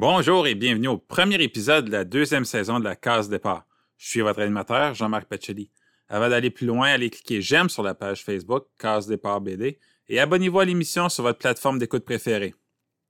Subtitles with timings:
[0.00, 3.66] Bonjour et bienvenue au premier épisode de la deuxième saison de la Case Départ.
[3.96, 5.72] Je suis votre animateur, Jean-Marc Pacelli.
[6.08, 10.20] Avant d'aller plus loin, allez cliquer j'aime sur la page Facebook Case Départ BD et
[10.20, 12.54] abonnez-vous à l'émission sur votre plateforme d'écoute préférée.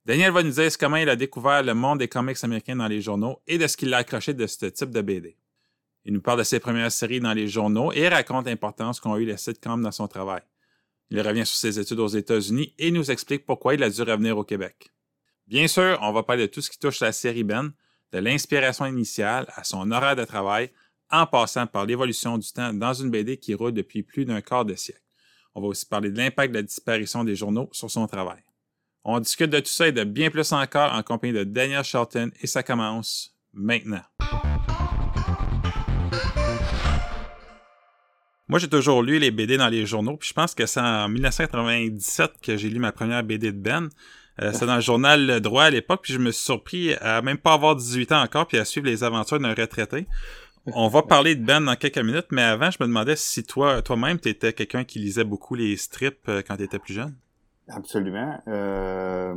[0.05, 3.01] Daniel va nous dire comment il a découvert le monde des comics américains dans les
[3.01, 5.37] journaux et de ce qui l'a accroché de ce type de BD.
[6.05, 9.25] Il nous parle de ses premières séries dans les journaux et raconte l'importance qu'ont eu
[9.25, 10.41] les sitcoms dans son travail.
[11.11, 14.39] Il revient sur ses études aux États-Unis et nous explique pourquoi il a dû revenir
[14.39, 14.89] au Québec.
[15.49, 17.71] Bien sûr, on va parler de tout ce qui touche la série Ben,
[18.11, 20.69] de l'inspiration initiale à son horaire de travail,
[21.09, 24.63] en passant par l'évolution du temps dans une BD qui roule depuis plus d'un quart
[24.63, 25.01] de siècle.
[25.55, 28.43] On va aussi parler de l'impact de la disparition des journaux sur son travail.
[29.03, 32.29] On discute de tout ça et de bien plus encore en compagnie de Daniel Shelton
[32.39, 34.03] et ça commence maintenant.
[38.47, 41.09] Moi, j'ai toujours lu les BD dans les journaux, puis je pense que c'est en
[41.09, 43.89] 1997 que j'ai lu ma première BD de Ben.
[44.41, 47.21] Euh, c'est dans le journal Le Droit à l'époque, puis je me suis surpris à
[47.21, 50.07] même pas avoir 18 ans encore, puis à suivre les aventures d'un retraité.
[50.73, 53.81] On va parler de Ben dans quelques minutes, mais avant, je me demandais si toi,
[53.81, 57.15] toi-même, tu étais quelqu'un qui lisait beaucoup les strips euh, quand tu étais plus jeune?
[57.67, 58.41] Absolument.
[58.47, 59.35] Euh,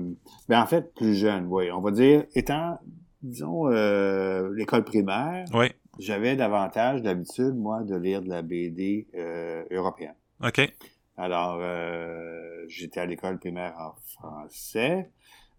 [0.48, 1.70] ben en fait, plus jeune, oui.
[1.70, 2.78] On va dire, étant,
[3.22, 5.66] disons, euh, l'école primaire, Oui.
[5.98, 10.14] j'avais davantage d'habitude, moi, de lire de la BD euh, européenne.
[10.42, 10.72] OK.
[11.16, 15.10] Alors, euh, j'étais à l'école primaire en français.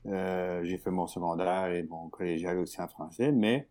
[0.06, 3.68] Euh, j'ai fait mon secondaire et mon collégial aussi en français, mais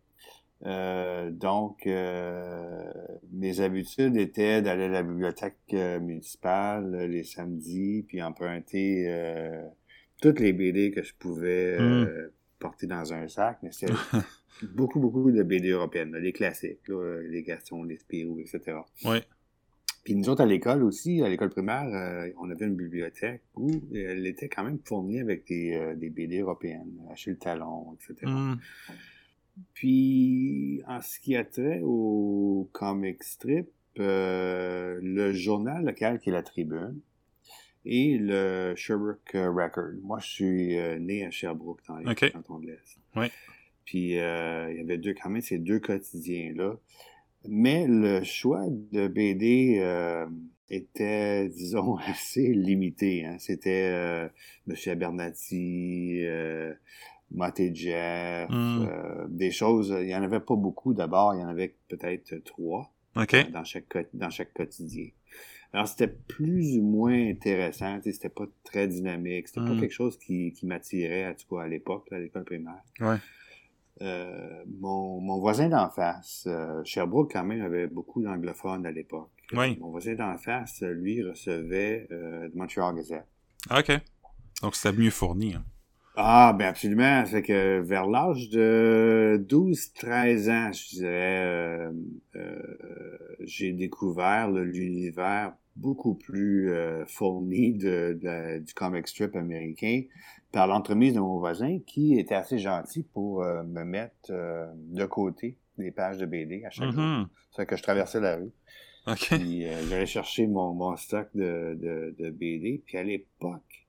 [0.65, 2.93] euh, donc euh,
[3.33, 9.67] mes habitudes étaient d'aller à la bibliothèque municipale les samedis, puis emprunter euh,
[10.23, 13.93] toutes les BD que je pouvais euh, porter dans un sac, mais c'était
[14.75, 18.79] beaucoup, beaucoup de BD européennes, là, les classiques, là, les Gaston, les Spirou, etc.
[19.05, 19.19] Oui.
[20.05, 23.71] Puis nous autres, à l'école aussi, à l'école primaire, euh, on avait une bibliothèque où
[23.95, 28.27] elle était quand même fournie avec des, euh, des BD européennes, Achille Talon, etc.
[28.27, 28.57] Hmm.
[29.75, 33.69] Puis, en ce qui a trait au comic strip,
[33.99, 37.01] euh, le journal local qui est la Tribune
[37.85, 39.93] et le Sherbrooke Record.
[40.03, 42.33] Moi, je suis euh, né à Sherbrooke, dans les Ok.
[42.33, 42.99] cantons de l'Est.
[43.17, 43.27] Oui.
[43.85, 46.77] Puis, euh, il y avait deux, quand même ces deux quotidiens-là.
[47.49, 50.27] Mais le choix de BD euh,
[50.71, 53.25] était, disons, assez limité.
[53.27, 53.37] Hein.
[53.39, 54.29] C'était euh,
[54.67, 56.73] Monsieur Abernathy, euh,
[57.31, 58.87] Moté Jeff, Mm.
[58.89, 59.95] euh, des choses.
[60.01, 61.35] Il y en avait pas beaucoup d'abord.
[61.35, 62.93] Il y en avait peut-être trois
[63.53, 65.09] dans chaque dans chaque quotidien.
[65.75, 67.99] Alors c'était plus ou moins intéressant.
[68.05, 69.49] C'était pas très dynamique.
[69.49, 69.81] C'était pas Mm.
[69.81, 72.83] quelque chose qui, qui m'attirait à l'époque, à l'école primaire.
[73.01, 73.17] Ouais.
[74.03, 79.31] Euh, mon, mon voisin d'en face, euh, Sherbrooke quand même avait beaucoup d'anglophones à l'époque.
[79.53, 79.79] Oui.
[79.81, 83.27] Mon voisin d'en face, lui, recevait euh, de Montreal Gazette.
[83.71, 83.93] OK.
[84.63, 85.55] Donc, c'était mieux fourni.
[85.55, 85.65] hein.
[86.17, 87.25] Ah, ben absolument.
[87.27, 91.91] C'est que vers l'âge de 12-13 ans, je dirais,
[92.37, 92.59] euh,
[93.41, 100.03] j'ai découvert l'univers beaucoup plus euh, fourni de, de- du comic strip américain
[100.53, 105.05] par l'entremise de mon voisin qui était assez gentil pour euh, me mettre euh, de
[105.07, 107.03] côté des pages de BD à chaque jour.
[107.03, 107.29] Mhm.
[107.57, 108.51] C'est que je traversais la rue.
[109.07, 109.29] OK.
[109.31, 112.83] Puis euh, j'allais chercher mon, mon stock de, de, de BD.
[112.87, 113.87] Puis à l'époque,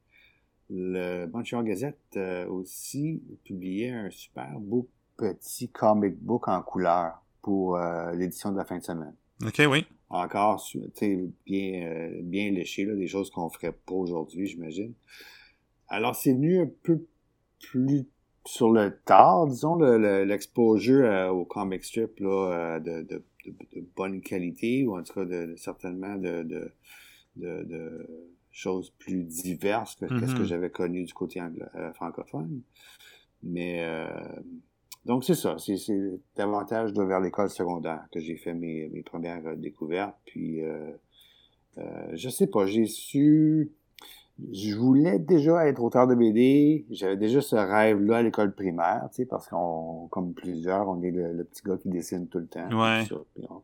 [0.70, 7.76] le Montreal Gazette euh, aussi publiait un super beau petit comic book en couleur pour
[7.78, 9.14] euh, l'édition de la fin de semaine.
[9.46, 9.86] OK, oui.
[10.14, 10.64] Encore,
[11.46, 14.94] bien, euh, bien léché, là, des choses qu'on ferait pas aujourd'hui, j'imagine.
[15.90, 17.06] Alors, c'est venu un peu
[17.60, 18.06] plus
[18.46, 23.24] sur le tard, disons, le- le- l'exposure euh, au comic strip là, euh, de, de,
[23.46, 26.72] de, de bonne qualité, ou en tout cas de, certainement de, de,
[27.38, 28.08] de, de
[28.52, 30.46] choses plus diverses que, ce que Mhm.
[30.46, 31.66] j'avais connu du côté anglo-
[31.96, 32.62] francophone.
[33.44, 34.08] Mais euh,
[35.06, 35.78] donc c'est ça, c'est
[36.36, 40.16] davantage vers l'école secondaire que j'ai fait mes, mes premières euh, découvertes.
[40.26, 40.92] Puis euh,
[41.78, 43.72] euh, je sais pas, j'ai su
[44.52, 46.86] je voulais déjà être auteur de BD.
[46.90, 51.12] J'avais déjà ce rêve-là à l'école primaire, tu sais, parce qu'on, comme plusieurs, on est
[51.12, 52.68] le, le petit gars qui dessine tout le temps.
[52.70, 53.06] Ouais.
[53.06, 53.62] ça, puis on,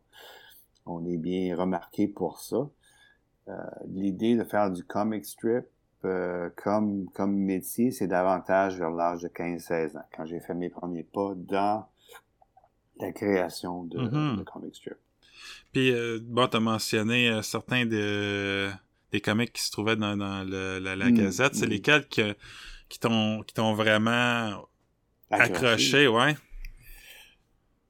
[0.86, 2.68] on est bien remarqué pour ça.
[3.48, 3.56] Euh,
[3.88, 5.64] L'idée de faire du comic strip
[6.04, 10.70] euh, comme, comme métier, c'est davantage vers l'âge de 15-16 ans, quand j'ai fait mes
[10.70, 11.86] premiers pas dans
[13.00, 14.96] la création de, de comic strip.
[15.72, 18.70] Puis, euh, bon, t'as mentionné euh, certains de,
[19.12, 21.54] des comics qui se trouvaient dans, dans le- la, la Mm, Gazette.
[21.54, 21.70] C'est mm.
[21.70, 22.36] lesquels que-
[22.88, 24.66] qui t'ont vraiment
[25.30, 26.34] accroché, ouais?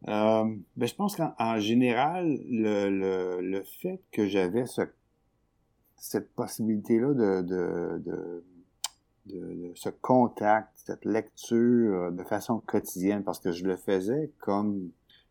[0.08, 0.44] Euh,
[0.76, 4.82] ben, je pense qu'en en général, le, le, le fait que j'avais ce,
[6.00, 8.44] cette possibilité-là de, de, de,
[9.26, 14.90] de, ce contact, cette lecture de façon quotidienne, parce que je le faisais comme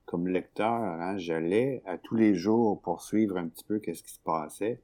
[0.10, 4.13] comme lecteur, hein, j'allais à tous les jours pour suivre un petit peu qu'est-ce qui
[4.13, 4.81] se passait.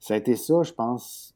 [0.00, 1.34] Ça a été ça, je pense,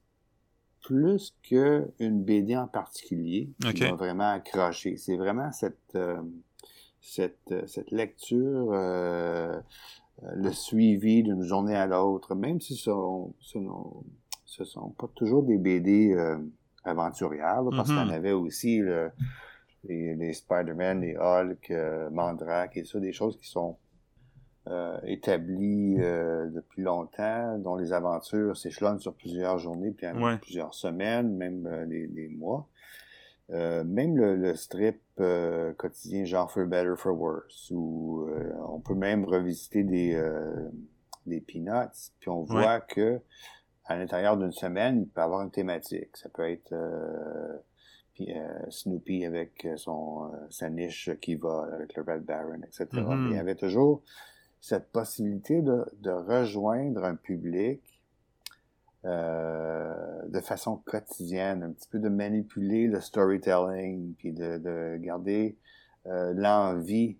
[0.82, 4.98] plus qu'une BD en particulier qui m'a vraiment accroché.
[4.98, 6.20] C'est vraiment cette, euh,
[7.00, 9.58] cette, cette lecture, euh,
[10.22, 15.58] le suivi d'une journée à l'autre, même si ce sont, ce sont, pas toujours des
[15.58, 16.38] BD euh,
[16.84, 18.12] aventurières, parce qu'on mm-hmm.
[18.12, 19.10] avait aussi le,
[19.88, 23.76] les, Spider-Man, les Hulk, euh, Mandrake et ça, des choses qui sont
[24.68, 30.06] euh, établies euh, depuis longtemps, dont les aventures s'échelonnent sur plusieurs journées, puis
[30.40, 32.66] plusieurs semaines, même des, mois.
[33.50, 35.00] Même le, strip
[35.76, 38.28] quotidien genre For Better For Worse, où
[38.68, 40.20] on peut même revisiter des,
[41.26, 43.20] des Peanuts, puis on voit que
[43.86, 46.16] à l'intérieur d'une semaine, il peut avoir une thématique.
[46.16, 46.74] Ça peut être
[48.14, 52.60] puis euh, Snoopy avec euh, son euh, sa niche qui va avec le Red Baron,
[52.62, 52.86] etc.
[52.92, 53.30] Mm-hmm.
[53.30, 54.02] il y avait toujours
[54.60, 57.82] cette possibilité de, de rejoindre un public
[59.04, 65.56] de façon quotidienne, un petit peu de manipuler le storytelling, puis de, de garder
[66.06, 67.18] l'envie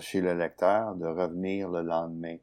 [0.00, 2.36] chez le lecteur de revenir le lendemain.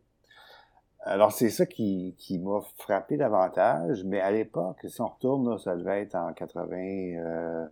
[1.01, 5.75] Alors, c'est ça qui, qui m'a frappé davantage, mais à l'époque, si on retourne, ça
[5.75, 7.69] devait être en 80,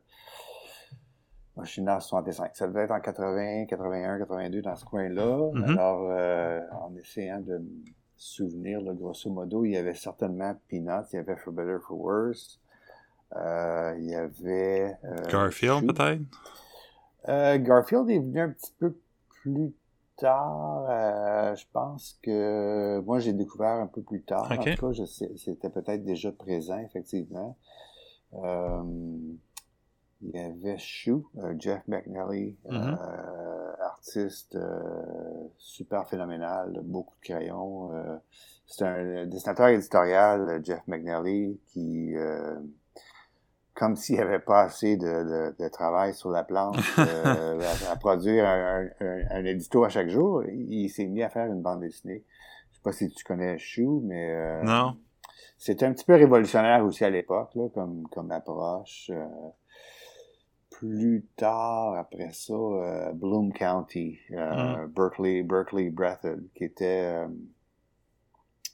[1.56, 2.52] moi, je suis né en 65.
[2.54, 5.24] Ça devait être en 80, 81, 82, dans ce coin-là.
[5.24, 5.72] Mm-hmm.
[5.72, 7.62] Alors, euh, en essayant de
[8.16, 11.98] souvenir, là, grosso modo, il y avait certainement Peanuts, il y avait For Better, For
[11.98, 12.60] Worse.
[13.36, 14.98] Euh, il y avait...
[15.04, 16.22] Euh, Garfield, peut-être?
[17.28, 18.98] Euh, Garfield est venu un petit peu
[19.30, 19.74] plus
[20.16, 20.86] tard.
[21.56, 24.50] Je pense que moi, j'ai découvert un peu plus tard.
[24.52, 27.58] En tout cas, c'était peut-être déjà présent, effectivement.
[30.22, 31.28] Il y avait Chou,
[31.60, 32.98] Jeff McNally, euh, mm-hmm.
[34.06, 37.92] Artiste euh, super phénoménal, beaucoup de crayons.
[38.68, 42.14] c'est un dessinateur éditorial, Jeff McNally, qui,
[43.74, 48.88] comme s'il n'y avait pas assez de, de, travail sur la planche à, produire un,
[49.00, 52.24] un, édito à chaque jour, il, s'est mis à faire une bande dessinée.
[52.72, 54.64] Je sais pas si tu connais Chou, mais...
[54.64, 54.98] non.
[55.58, 59.10] C'était un petit peu révolutionnaire aussi à l'époque, comme, comme approche
[60.80, 64.92] plus tard, après ça, euh, Bloom County, euh, mm.
[64.94, 67.28] Berkeley, Berkeley Breathed, qui était euh,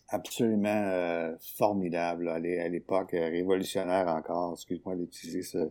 [0.10, 4.54] absolument formidable à l'époque, révolutionnaire encore.
[4.54, 5.70] Excuse-moi d'utiliser ce,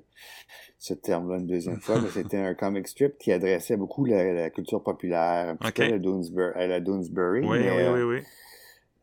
[0.78, 4.82] ce terme-là une deuxième fois, mais c'était un comic strip qui adressait beaucoup la, culture
[4.82, 8.22] populaire, un petit peu à la Doonesbury, à la Doonesbury oui, mais, oui, oui,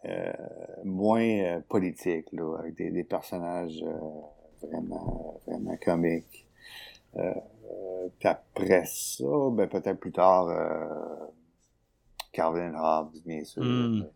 [0.06, 0.12] oui.
[0.86, 3.84] moins politique, là, avec des, des personnages
[4.62, 6.47] vraiment, vraiment comiques.
[7.16, 7.34] Euh,
[8.20, 11.26] puis après ça, ben peut-être plus tard, euh,
[12.32, 13.64] Calvin Hobbes, bien sûr.
[13.64, 14.08] Hmm.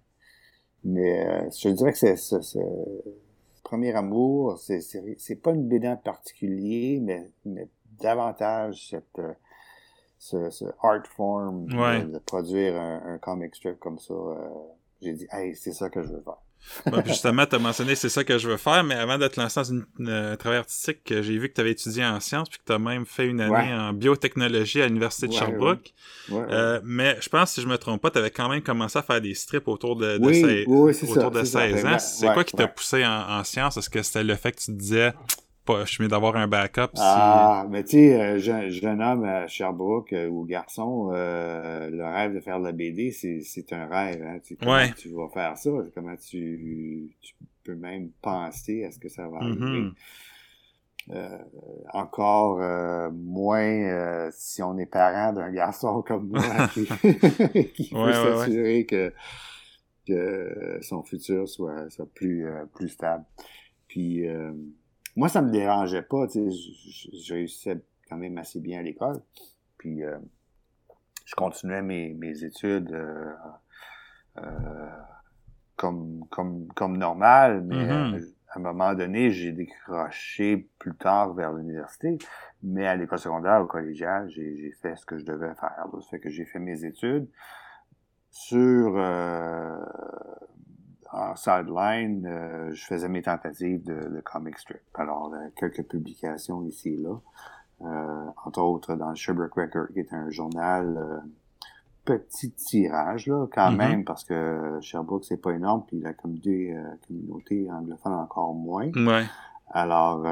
[0.83, 2.37] Mais euh, je dirais que c'est ce
[3.63, 9.33] premier amour, c'est c'est pas une BD en particulier, mais, mais davantage cette euh,
[10.17, 14.13] ce, ce art form de, produire un, un, comic strip comme ça.
[14.13, 14.49] Euh,
[15.01, 16.37] j'ai dit, hey, c'est ça que je veux faire
[17.05, 19.61] justement, tu as mentionné c'est ça que je veux faire, mais avant de te lancer
[19.61, 22.71] dans un travail artistique, j'ai vu que tu avais étudié en sciences puis que tu
[22.73, 25.93] as même fait une année en biotechnologie à l'Université de Sherbrooke.
[26.31, 29.01] Euh, mais je pense, si je me trompe pas, tu avais quand même commencé à
[29.01, 30.65] faire des strips autour de, de,
[31.11, 31.99] autour de 16 ans.
[31.99, 33.77] C'est quoi qui t'a poussé en, en sciences?
[33.77, 35.13] Est-ce que c'était le fait que tu te disais
[35.65, 36.89] pas, je suis mieux d'avoir un backup.
[36.97, 42.03] Ah, mais tu sais, euh, jeune, jeune, homme à Sherbrooke euh, ou garçon, euh, le
[42.03, 44.23] rêve de faire de la BD, c'est un rêve.
[44.23, 45.69] Hein, comment tu vas faire ça?
[45.93, 49.55] Comment tu, tu peux même penser à ce que ça va arriver?
[49.55, 49.93] Mm-hmm.
[51.09, 51.37] Euh,
[51.93, 52.59] encore
[53.11, 56.85] moins si on est parent d'un garçon comme moi qui,
[57.73, 59.11] qui veut s'assurer que,
[60.07, 63.25] que son futur soit, soit plus, plus stable.
[63.87, 64.25] Puis
[65.15, 66.27] moi, ça me dérangeait pas.
[66.27, 69.21] Tu sais, je, réussissais quand même assez bien à l'école.
[69.77, 70.17] Puis, euh,
[71.25, 73.31] je continuais mes, mes études euh,
[74.37, 74.89] euh,
[75.75, 78.33] comme, comme, comme normal, mais mm-hmm.
[78.49, 82.17] à un moment donné, j'ai décroché plus tard vers l'université.
[82.63, 85.87] Mais à l'école secondaire, au collégial, j'ai fait ce que je devais faire.
[85.91, 87.27] Ça fait que j'ai fait mes études
[88.29, 88.95] sur
[91.13, 94.81] en sideline, euh, je faisais mes tentatives de, de comic strip.
[94.93, 97.19] Alors, euh, quelques publications ici et là.
[97.81, 101.23] Euh, entre autres dans le Sherbrooke Record, qui est un journal
[102.05, 103.77] petit tirage, là, quand mm-hmm.
[103.77, 106.75] même, parce que Sherbrooke, c'est pas énorme, puis la communauté,
[107.07, 108.91] communauté anglophone encore moins.
[108.95, 109.25] Ouais.
[109.71, 110.25] Alors,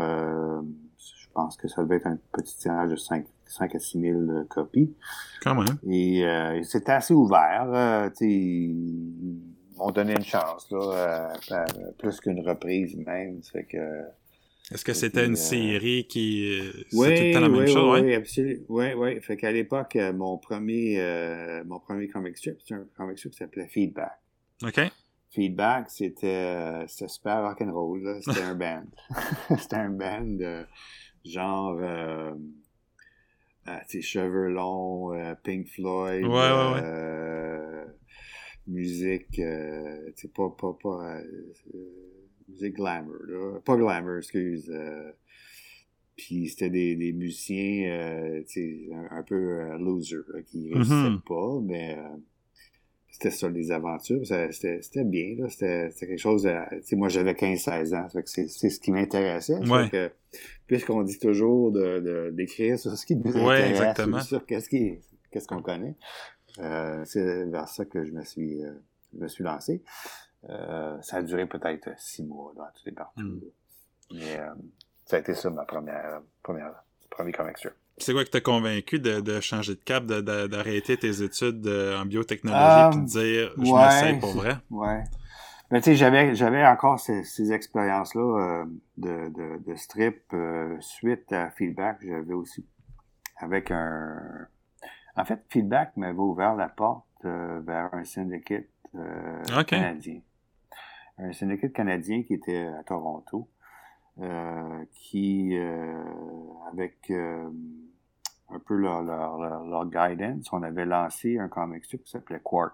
[1.33, 4.19] pense que ça devait être un petit tirage de 5, 5 à 6 000
[4.49, 4.93] copies.
[5.41, 5.77] Quand même.
[5.87, 6.23] Et
[6.63, 8.11] c'était assez ouvert.
[9.79, 11.33] M'ont donné une chance, là,
[11.97, 13.41] plus qu'une reprise même.
[13.41, 14.05] Ça fait que
[14.71, 16.61] est-ce que c'était une euh, série qui.
[16.93, 18.63] Oui, tout le temps la même chose, oui, absolument.
[18.69, 19.21] Oui, oui.
[19.21, 23.31] Fait qu'à l'époque, euh, mon premier, euh, mon premier comic strip, c'était un comic strip
[23.31, 24.19] qui s'appelait Feedback.
[24.63, 24.79] OK.
[25.31, 28.19] Feedback, c'était super rock'n'roll.
[28.21, 28.85] C'était un band.
[29.57, 30.37] c'était un band
[31.25, 31.79] genre.
[31.81, 32.33] Euh,
[34.01, 35.11] cheveux longs,
[35.43, 36.25] Pink Floyd.
[36.25, 37.58] Ouais, ouais, ouais.
[38.69, 39.41] Musique,
[40.15, 41.21] tu pas, pas, pas
[42.49, 43.59] musique glamour, là.
[43.63, 44.69] Pas glamour, excuse.
[44.69, 45.11] Euh,
[46.15, 48.43] puis c'était des, des musiciens euh,
[48.93, 51.21] un, un peu euh, loser, qui ne réussissaient mm-hmm.
[51.21, 51.97] pas, mais
[53.09, 54.21] c'était ça, les aventures.
[54.25, 55.49] C'était bien, là.
[55.49, 56.47] C'était quelque chose.
[56.81, 58.07] sais moi, j'avais 15-16 ans.
[58.25, 59.59] C'est ce qui m'intéressait.
[59.67, 60.11] Ouais.
[60.67, 64.21] Puisqu'on dit toujours d'écrire de, sur ce qui nous intéresse, exactement.
[64.21, 65.95] sur qu'est-ce qu'on connaît.
[66.55, 68.61] C'est vers ça que je me suis,
[69.13, 69.83] je me suis lancé.
[70.47, 73.21] Euh, ça a duré peut-être six mois dans tous les parties.
[73.21, 73.39] Hmm.
[74.13, 74.49] Mais euh,
[75.05, 76.73] ça a été ça ma première, première
[77.55, 77.73] strip.
[77.97, 82.97] C'est quoi qui t'a convaincu de, de, changer de cap, d'arrêter tes études en biotechnologie
[82.97, 84.55] et de dire je ouais, m'essaye pour vrai?
[84.69, 85.03] Ouais.
[85.69, 88.65] Ben, tu sais, j'avais, j'avais encore ces, ces expériences-là euh,
[88.97, 90.33] de, de, de, strip
[90.79, 91.97] suite à Feedback.
[92.01, 92.65] J'avais aussi
[93.37, 94.47] avec un.
[95.19, 98.65] En fait, Feedback m'avait ouvert la porte vers un syndicate
[99.67, 100.21] canadien
[101.19, 103.49] un syndicate canadien qui était à Toronto,
[104.19, 106.03] euh, qui, euh,
[106.71, 107.49] avec euh,
[108.49, 112.73] un peu leur, leur, leur, guidance, on avait lancé un comic strip qui s'appelait Quark.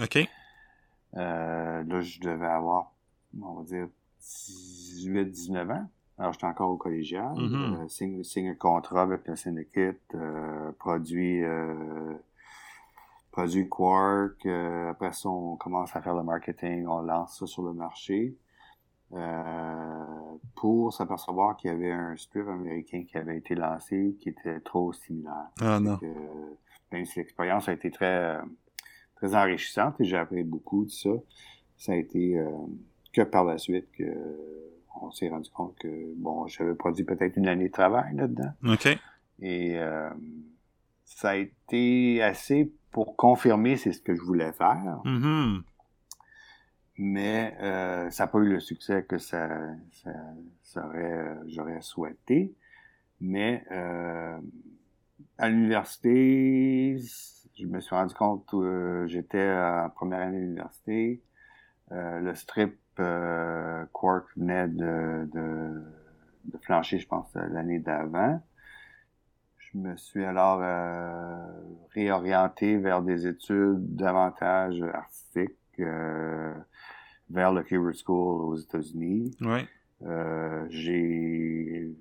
[0.00, 0.28] OK.
[1.12, 2.92] là, je devais avoir,
[3.40, 3.88] on va dire,
[4.20, 5.90] 18-19 ans.
[6.18, 7.34] Alors, j'étais encore au collégial.
[7.36, 10.16] Mm signe, un contrat avec le syndicate,
[10.78, 11.42] produit
[13.34, 14.46] produit Quark.
[14.46, 18.36] Euh, après ça, on commence à faire le marketing, on lance ça sur le marché.
[19.12, 20.04] Euh,
[20.54, 24.92] pour s'apercevoir qu'il y avait un strip américain qui avait été lancé qui était trop
[24.92, 25.50] similaire.
[25.60, 25.98] Ah non.
[26.92, 28.38] même si l'expérience a été très,
[29.16, 31.10] très enrichissante et j'ai appris beaucoup de ça,
[31.76, 32.48] ça a été euh,
[33.12, 34.04] que par la suite que
[35.00, 38.52] on s'est rendu compte que, bon, j'avais produit peut-être une année de travail là-dedans.
[38.68, 38.88] OK.
[39.40, 39.78] Et
[41.04, 45.00] ça a été assez pour confirmer c'est ce que je voulais faire.
[45.04, 45.62] Mm-hmm.
[46.96, 49.48] Mais euh, ça n'a pas eu le succès que ça,
[51.46, 52.54] j'aurais souhaité.
[53.20, 54.38] Mais euh,
[55.38, 56.98] à l'université,
[57.58, 61.20] je me suis rendu compte euh, j'étais en première année d'université.
[61.90, 65.82] le strip Quark venait de, de,
[66.46, 68.42] de flancher, je pense, l'année d'avant.
[69.58, 71.36] Je me suis alors euh,
[71.94, 76.54] réorienté vers des études davantage artistiques, euh,
[77.30, 79.36] vers le Kubert School aux États-Unis.
[79.40, 79.66] Ouais.
[80.06, 81.92] Euh, j'ai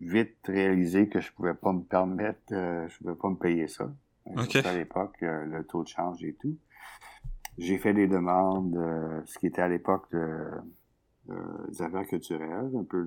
[0.00, 3.90] vite réalisé que je pouvais pas me permettre, je pouvais pas me payer ça.
[4.66, 6.56] À l'époque, le taux de change et tout.
[7.58, 8.74] J'ai fait des demandes,
[9.26, 13.04] ce qui était à l'époque des affaires culturelles, un peu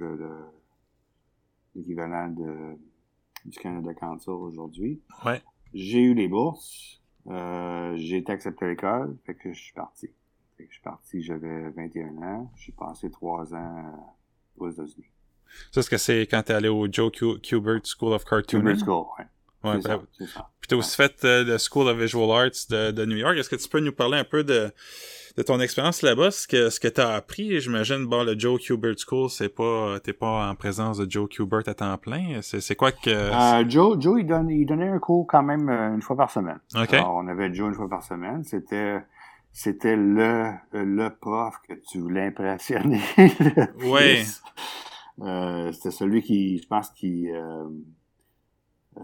[1.76, 2.78] l'équivalent de
[3.46, 5.02] du Canada Council aujourd'hui.
[5.26, 5.42] Ouais.
[5.74, 7.02] J'ai eu les bourses.
[7.28, 10.10] Euh, j'ai été accepté à l'école, fait que je suis parti.
[10.58, 12.52] Fait que je suis parti, j'avais 21 ans.
[12.56, 15.08] J'ai passé trois ans euh, aux États-Unis.
[15.72, 18.64] Ça, est-ce que c'est quand t'es allé au Joe Kubert School of Cartooning?
[18.64, 19.26] Kubert School, ouais.
[19.66, 22.92] Ouais, c'est ben, ça, Puis t'as aussi fait euh, le School of Visual Arts de,
[22.92, 23.36] de New York.
[23.38, 24.72] Est-ce que tu peux nous parler un peu de,
[25.38, 28.96] de ton expérience là-bas, ce que ce que t'as appris, j'imagine, bon, le Joe Kubert
[28.98, 32.40] School, c'est pas, t'es pas en présence de Joe Kubert à temps plein.
[32.42, 35.96] C'est quoi que euh, Joe, Joe, il, donne, il donnait un cours quand même euh,
[35.96, 36.60] une fois par semaine.
[36.76, 36.94] Ok.
[36.94, 38.44] Alors, on avait Joe une fois par semaine.
[38.44, 39.02] C'était
[39.52, 43.02] c'était le le prof que tu voulais impressionner.
[43.84, 44.26] oui.
[45.22, 47.70] Euh, c'était celui qui, je pense, qui euh,
[48.98, 49.02] euh,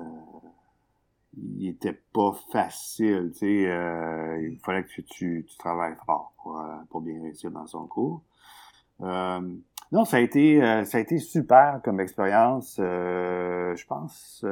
[1.37, 6.59] il était pas facile, tu sais, euh, il fallait que tu, tu, travailles fort pour,
[6.59, 8.21] euh, pour, bien réussir dans son cours.
[9.01, 9.39] Euh,
[9.91, 14.45] non, ça a été euh, ça a été super comme expérience, je pense,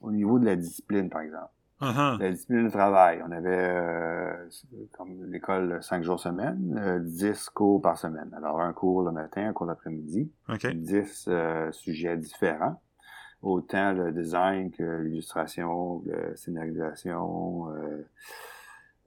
[0.00, 1.50] au niveau de la discipline, par exemple.
[1.82, 2.18] Uh-huh.
[2.18, 3.22] La discipline de travail.
[3.26, 4.48] On avait
[4.92, 8.32] comme l'école cinq jours semaine, dix cours par semaine.
[8.34, 10.30] Alors un cours le matin, un cours l'après-midi,
[10.74, 11.28] dix
[11.72, 12.80] sujets différents
[13.42, 18.06] autant le design que l'illustration, la scénarisation, euh,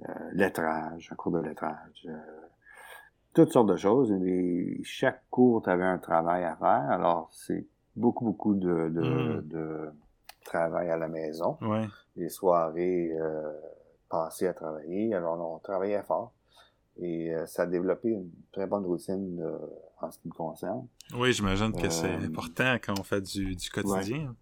[0.07, 2.17] euh, lettrage, un cours de lettrage, euh,
[3.33, 4.11] toutes sortes de choses.
[4.11, 6.89] Et chaque cours, tu avais un travail à faire.
[6.91, 9.47] Alors, c'est beaucoup, beaucoup de, de, Mm.
[9.47, 9.91] de
[10.45, 11.57] travail à la maison.
[11.61, 11.85] Ouais.
[12.15, 13.51] Les soirées euh,
[14.09, 15.13] passées à travailler.
[15.13, 16.33] Alors, on travaillait fort.
[17.01, 19.57] Et euh, ça a développé une très bonne routine euh,
[20.01, 20.85] en ce qui me concerne.
[21.15, 24.35] Oui, j'imagine que c'est Euh, important quand on fait du, du quotidien.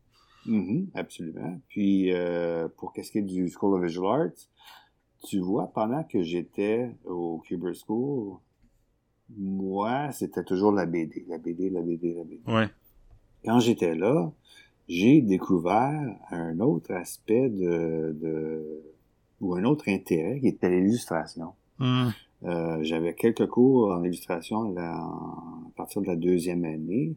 [0.46, 1.60] Mhm, absolument.
[1.68, 4.48] Puis, euh, pour qu'est-ce qui est du School of Visual Arts,
[5.28, 8.38] tu vois, pendant que j'étais au Cuber School,
[9.38, 12.42] moi, c'était toujours la BD, la BD, la BD, la BD.
[12.48, 12.70] Ouais.
[13.46, 14.32] Quand j'étais là,
[14.88, 18.82] j'ai découvert un autre aspect de, de
[19.42, 21.54] ou un autre intérêt qui était l'illustration.
[21.78, 22.10] Hmm.
[22.44, 27.15] Euh, J'avais quelques cours en illustration à, la- à partir de la deuxième année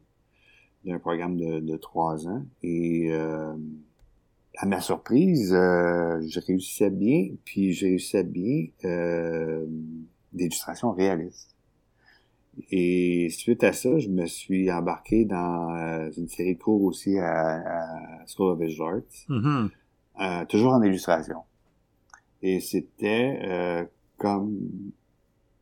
[0.84, 2.42] d'un programme de, de trois ans.
[2.62, 3.54] Et euh,
[4.56, 9.66] à ma surprise, euh, je réussissais bien, puis je réussissais bien euh,
[10.32, 11.54] d'illustration réaliste.
[12.70, 17.18] Et suite à ça, je me suis embarqué dans euh, une série de cours aussi
[17.18, 19.70] à, à School of Visual Arts Mhm.
[20.20, 21.38] euh, toujours en illustration.
[22.42, 23.84] Et c'était euh,
[24.16, 24.58] comme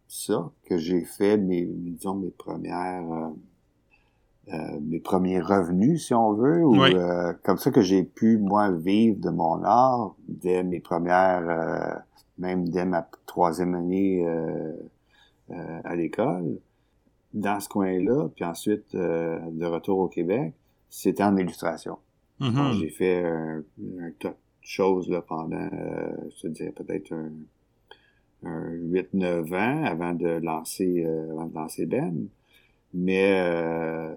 [0.09, 3.29] ça que j'ai fait mes, disons, mes premières, euh,
[4.55, 6.95] euh, mes premiers revenus, si on veut, ou Oui.
[6.95, 11.99] euh, comme ça que j'ai pu, moi, vivre de mon art dès mes premières, euh,
[12.38, 14.73] même dès ma troisième année euh,
[15.50, 16.59] euh, à l'école,
[17.35, 20.55] dans ce coin-là, puis ensuite, euh, de retour au Québec,
[20.88, 21.99] c'était en illustration.
[22.41, 22.55] Mhm.
[22.55, 23.62] Bon, j'ai fait un,
[24.00, 27.31] un tas de choses là, pendant, euh, je te dirais peut-être un
[28.45, 32.28] 8-9 ans avant de lancer euh, avant de lancer Ben.
[32.95, 34.14] Mais euh,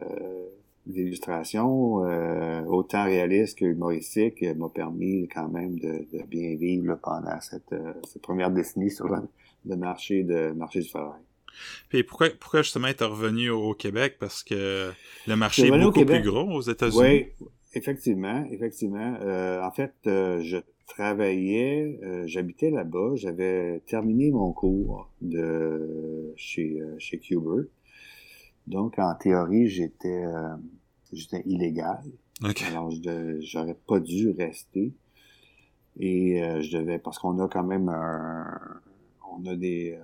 [0.88, 6.88] l'illustration, euh, autant réaliste que humoristique, euh, m'a permis quand même de, de bien vivre
[6.88, 9.22] là, pendant cette, euh, cette première décennie sur le,
[9.66, 11.22] le marché de marché du travail.
[11.90, 14.18] Puis pourquoi, pourquoi justement être revenu au, Québec?
[14.20, 14.92] Parce que
[15.28, 17.02] le marché est beaucoup plus gros aux États-Unis.
[17.02, 19.18] Oui, effectivement, effectivement.
[19.22, 20.58] Euh, en fait, euh, je
[20.94, 27.68] travaillais, euh, j'habitais là-bas, j'avais terminé mon cours de chez euh, chez Cuber.
[28.68, 30.56] Donc, en théorie, j'étais euh,
[31.12, 32.02] j'étais illégal.
[32.44, 32.64] OK.
[32.68, 32.90] Alors,
[33.42, 34.94] j'aurais pas dû rester.
[36.00, 38.60] Et euh, je devais, parce qu'on a quand même un,
[39.32, 40.04] on a des euh,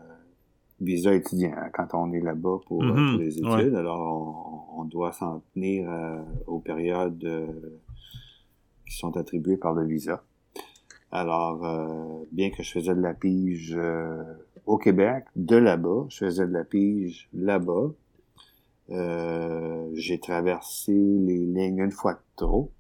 [0.82, 3.46] visas étudiants hein, quand on est là-bas pour, euh, Mhm, pour les études.
[3.74, 3.76] ouais.
[3.76, 5.90] Alors, on, on doit s'en tenir
[6.46, 7.26] aux périodes
[8.88, 10.24] qui sont attribuées par le visa.
[11.12, 14.24] Alors, euh, bien que je faisais de la pige euh,
[14.66, 17.92] au Québec, de là-bas, je faisais de la pige là-bas.
[18.90, 22.72] Euh, j'ai traversé les lignes une fois de trop.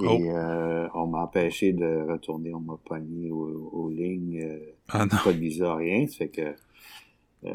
[0.00, 0.18] Et Oh.
[0.36, 5.18] euh, on m'a empêché de retourner, on m'a pogné aux, aux lignes, euh, Ah non.
[5.22, 6.06] pas de visa, rien.
[6.06, 6.54] Ça fait que
[7.44, 7.50] euh,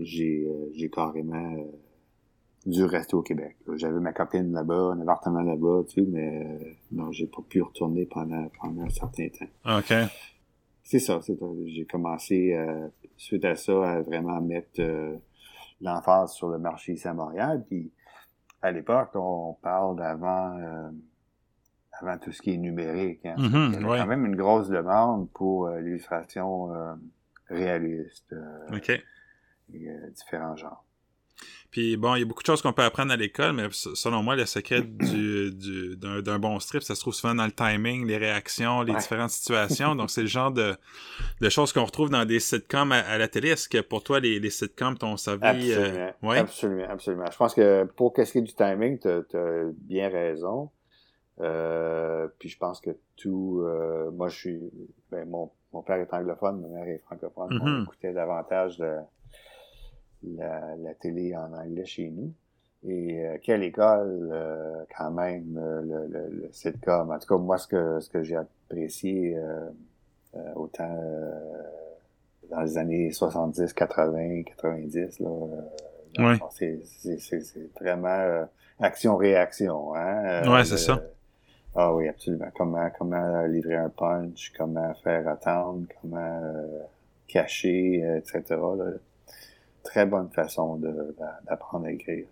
[0.00, 1.64] j'ai j'ai carrément euh,
[2.66, 3.56] dû rester au Québec.
[3.74, 7.60] J'avais ma copine là-bas, un appartement là-bas, tu sais, mais euh, non, j'ai pas pu
[7.62, 9.78] retourner pendant, pendant un certain temps.
[9.78, 9.92] OK.
[10.82, 11.46] C'est ça, c'est ça.
[11.66, 15.16] J'ai commencé, euh, suite à ça, à vraiment mettre euh,
[15.80, 17.64] l'emphase sur le marché ici à Montréal.
[17.68, 17.90] Puis,
[18.62, 20.90] à l'époque, on parle d'avant euh,
[22.00, 23.24] avant tout ce qui est numérique.
[23.24, 23.34] Hein.
[23.38, 23.98] Mhm, Il y avait ouais.
[23.98, 26.94] quand même une grosse demande pour euh, l'illustration euh,
[27.48, 28.90] réaliste euh, OK.
[28.90, 30.83] et différents genres.
[31.74, 34.22] Puis bon, il y a beaucoup de choses qu'on peut apprendre à l'école, mais selon
[34.22, 37.50] moi, le secret du, du- d'un, d'un bon strip, ça se trouve souvent dans le
[37.50, 38.98] timing, les réactions, les Ouais.
[39.00, 39.96] différentes situations.
[39.96, 40.76] Donc, c'est le genre de,
[41.40, 43.48] de choses qu'on retrouve dans des sitcoms à, à la télé.
[43.48, 45.72] Est-ce que pour toi, les, les sitcoms t'ont servi?
[45.72, 45.96] Absolument.
[46.22, 46.38] euh, ouais?
[46.38, 47.30] Absolument, absolument.
[47.32, 50.70] Je pense que pour qu'est-ce qui est du timing, tu as bien raison.
[51.40, 53.62] Euh, puis je pense que tout...
[53.64, 54.60] euh, moi, je suis...
[55.10, 57.58] Ben, mon, mon père est anglophone, ma mère est francophone.
[57.60, 57.82] On Mhm.
[57.82, 58.94] écoutait davantage de,
[60.36, 62.32] la, la télé en anglais chez nous.
[62.86, 67.10] Et euh, quelle école, euh, quand même, euh, le, le, le sitcom.
[67.10, 69.70] En tout cas, moi, ce que, ce que j'ai apprécié euh,
[70.36, 71.62] euh, autant euh,
[72.50, 75.30] dans les années 70, 80, 90, là,
[76.18, 76.38] Ouais.
[76.52, 78.44] c'est, c'est, c'est, c'est vraiment euh,
[78.78, 79.94] action-réaction.
[79.96, 80.48] Hein?
[80.52, 81.02] Ouais, c'est ça.
[81.74, 82.46] Ah oui, absolument.
[82.56, 86.82] Comment, comment livrer un punch, comment faire attendre, comment euh,
[87.26, 88.42] cacher, etc.
[88.50, 88.92] là.
[89.84, 90.80] Très bonne façon
[91.48, 92.26] d'apprendre à écrire.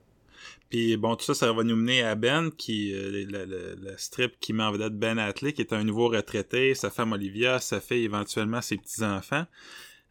[0.71, 3.97] Puis bon, tout ça, ça va nous mener à Ben, qui euh, le, le- le
[3.99, 7.59] strip qui met en vedette Ben Atlee, qui est un nouveau retraité, sa femme Olivia,
[7.59, 9.45] sa fille éventuellement ses petits-enfants.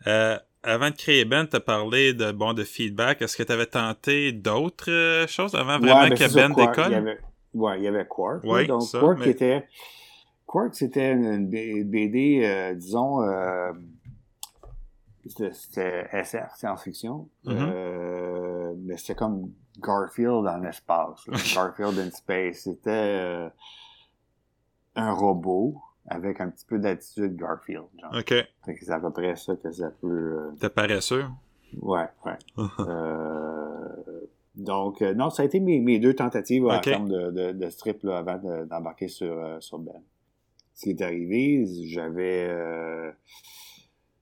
[0.08, 3.21] Euh, avant de créer Ben, tu as parlé de bon de feedback.
[3.23, 6.77] Est-ce que tu avais tenté d'autres euh, choses avant vraiment Ouais, ben, que Ben Quark,
[6.77, 7.17] il y décolle?
[7.56, 8.43] Ouais, il y avait Quark.
[8.43, 9.65] Ouais, donc, ça, Quark mais- était...
[10.45, 13.21] Quark, c'était une, BD, euh, disons...
[15.27, 17.29] c'était SF, science-fiction.
[17.45, 17.55] Mhm.
[17.57, 21.27] Euh, mais c'était comme Garfield en espace.
[21.55, 22.62] Garfield in space.
[22.63, 23.49] C'était euh,
[24.95, 27.86] un robot avec un petit peu d'attitude Garfield.
[27.99, 28.15] Genre.
[28.17, 28.34] OK.
[28.65, 30.07] C'est à peu près ça que ça peut...
[30.07, 30.51] Euh...
[30.60, 31.25] T'es paresseux?
[31.79, 32.38] Ouais, ouais.
[32.79, 33.88] euh,
[34.55, 36.75] donc, euh, non, ça a été mes, mes deux tentatives okay.
[36.75, 40.01] en termes de, de, de strip là, avant d'embarquer sur, euh, sur Ben.
[40.73, 42.49] Ce qui est arrivé, j'avais...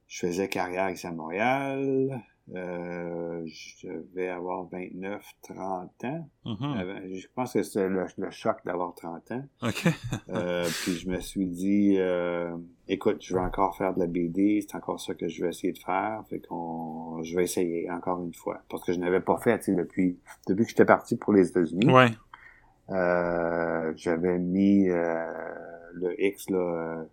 [0.09, 2.21] Je faisais carrière ici à Montréal.
[2.55, 6.29] Euh, je devais avoir 29, 30 ans.
[6.45, 7.15] Mm -hmm.
[7.15, 9.43] Je pense que c'était le, le, choc d'avoir 30 ans.
[9.61, 9.91] Okay.
[10.29, 14.61] euh, puis je me suis dit, euh, écoute, je veux encore faire de la BD,
[14.61, 16.23] c'est encore ça que je vais essayer de faire.
[16.27, 18.57] Fait qu'on, je vais essayer encore une fois.
[18.67, 20.17] Parce que je n'avais pas fait, depuis,
[20.47, 21.91] depuis que j'étais parti pour les États-Unis.
[21.93, 22.09] Ouais.
[22.89, 25.23] Euh, j'avais mis euh,
[25.93, 27.05] le X, là,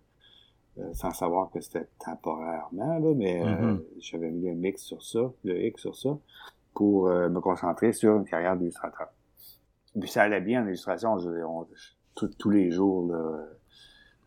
[0.79, 3.83] euh, sans savoir que c'était temporairement, là, mais mm -hmm.
[3.99, 6.17] j'avais mis un mix sur ça, le X sur ça,
[6.73, 9.07] pour euh, me concentrer sur une carrière d'illustrateur.
[9.99, 11.67] Puis ça allait bien en illustration, je, on,
[12.13, 13.21] tout, tous les jours, là,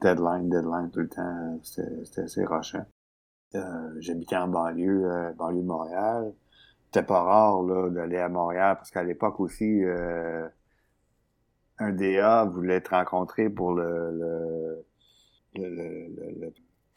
[0.02, 2.86] deadline, deadline, tout le temps, c'était assez rochant.
[3.54, 3.60] Euh,
[4.00, 6.32] J'habitais en banlieue, euh, banlieue de Montréal.
[6.86, 9.84] C'était pas rare d'aller à Montréal, parce qu'à l'époque aussi,
[11.78, 14.84] un DA voulait te rencontrer pour le, le
[15.54, 16.52] le, le, le,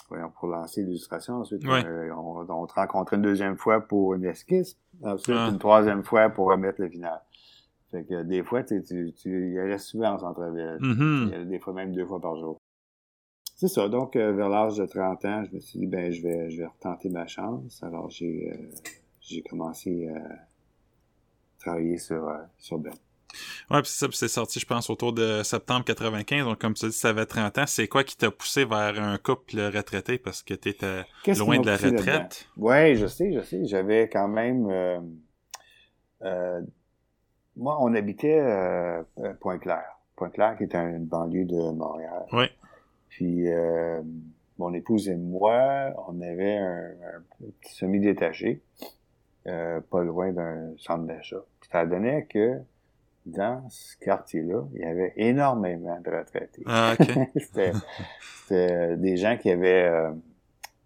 [0.10, 1.36] voyons, pour lancer l'illustration.
[1.36, 1.86] Ensuite, ouais.
[1.86, 4.78] euh, on, on, te rencontrait une deuxième fois pour une esquisse.
[5.02, 5.50] Ensuite, ah.
[5.52, 7.22] une troisième fois pour remettre le final.
[7.92, 10.78] Fait que des fois, tu, tu, tu y allais souvent en centre-ville.
[10.80, 11.30] Mm -hmm.
[11.30, 12.58] Y allait des fois même deux fois par jour.
[13.56, 13.88] C'est ça.
[13.88, 16.58] Donc, euh, vers l'âge de 30 ans, je me suis dit, ben, je vais, je
[16.58, 17.84] vais retenter ma chance.
[17.84, 20.22] Alors, j'ai, euh, j'ai commencé à
[21.60, 22.24] travailler sur,
[22.58, 22.94] sur Ben.
[23.70, 26.46] Ouais, puis c'est ça, c'est sorti, je pense, autour de septembre 95.
[26.46, 27.64] Donc, comme tu dis, ça avait 30 ans.
[27.68, 30.18] C'est quoi qui t'a poussé vers un couple retraité?
[30.18, 31.04] Parce que t'étais
[31.38, 32.48] loin de la retraite?
[32.58, 33.66] Oui, je sais, je sais.
[33.66, 34.68] J'avais quand même.
[34.70, 35.00] Euh,
[36.24, 36.62] euh,
[37.56, 39.04] moi, on habitait euh,
[39.40, 40.00] Pointe-Claire.
[40.16, 42.26] Pointe-Claire, qui était une banlieue de Montréal.
[42.32, 42.46] Oui.
[43.10, 43.46] Puis,
[44.58, 48.62] mon épouse et moi, on avait un, un petit semi-détaché,
[49.44, 51.44] pas loin d'un centre d'achat.
[51.72, 52.60] Ça donnait que
[53.26, 56.64] dans ce quartier-là, il y avait énormément de retraités.
[56.66, 56.96] Ah,
[57.36, 60.12] c'était des gens qui avaient euh,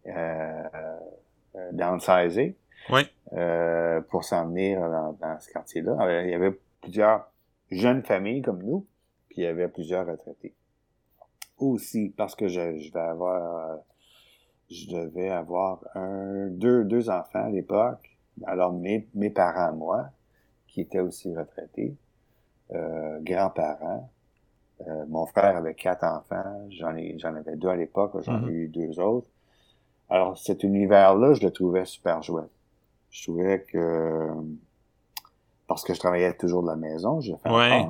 [0.08, 2.56] euh, downsizé
[2.92, 3.02] oui.
[3.34, 6.24] euh, pour s'en venir dans, dans ce quartier-là.
[6.24, 7.32] Il y avait plusieurs
[7.72, 8.86] jeunes familles comme nous,
[9.30, 10.54] puis il y avait plusieurs retraités.
[11.58, 13.80] Aussi, parce que je, je vais avoir
[14.70, 18.18] je devais avoir un, deux, deux enfants à l'époque.
[18.46, 20.10] Alors, mes, mes parents, moi,
[20.68, 22.07] qui étaient aussi retraités, euh,
[22.72, 24.10] grands-parents.
[24.88, 28.52] Euh, mon frère avait quatre enfants, j'en ai j'en avais deux à l'époque, j'en ai
[28.52, 29.28] eu deux autres.
[30.10, 32.52] Alors cet univers-là, je le trouvais super chouette.
[33.10, 34.30] Je trouvais que
[35.68, 37.88] parce que je travaillais toujours de la maison, je fais ouais.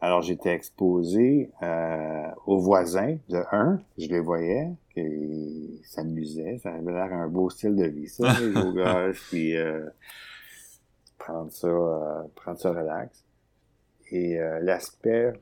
[0.00, 6.92] Alors j'étais exposé euh, aux voisins de un, je les voyais, qui s'amusaient, ça avait
[6.92, 9.88] l'air un beau style de vie, ça, jouer au golf, puis euh,
[11.18, 13.24] prendre ça, euh, prendre ça relax
[14.12, 15.32] et euh, l'aspect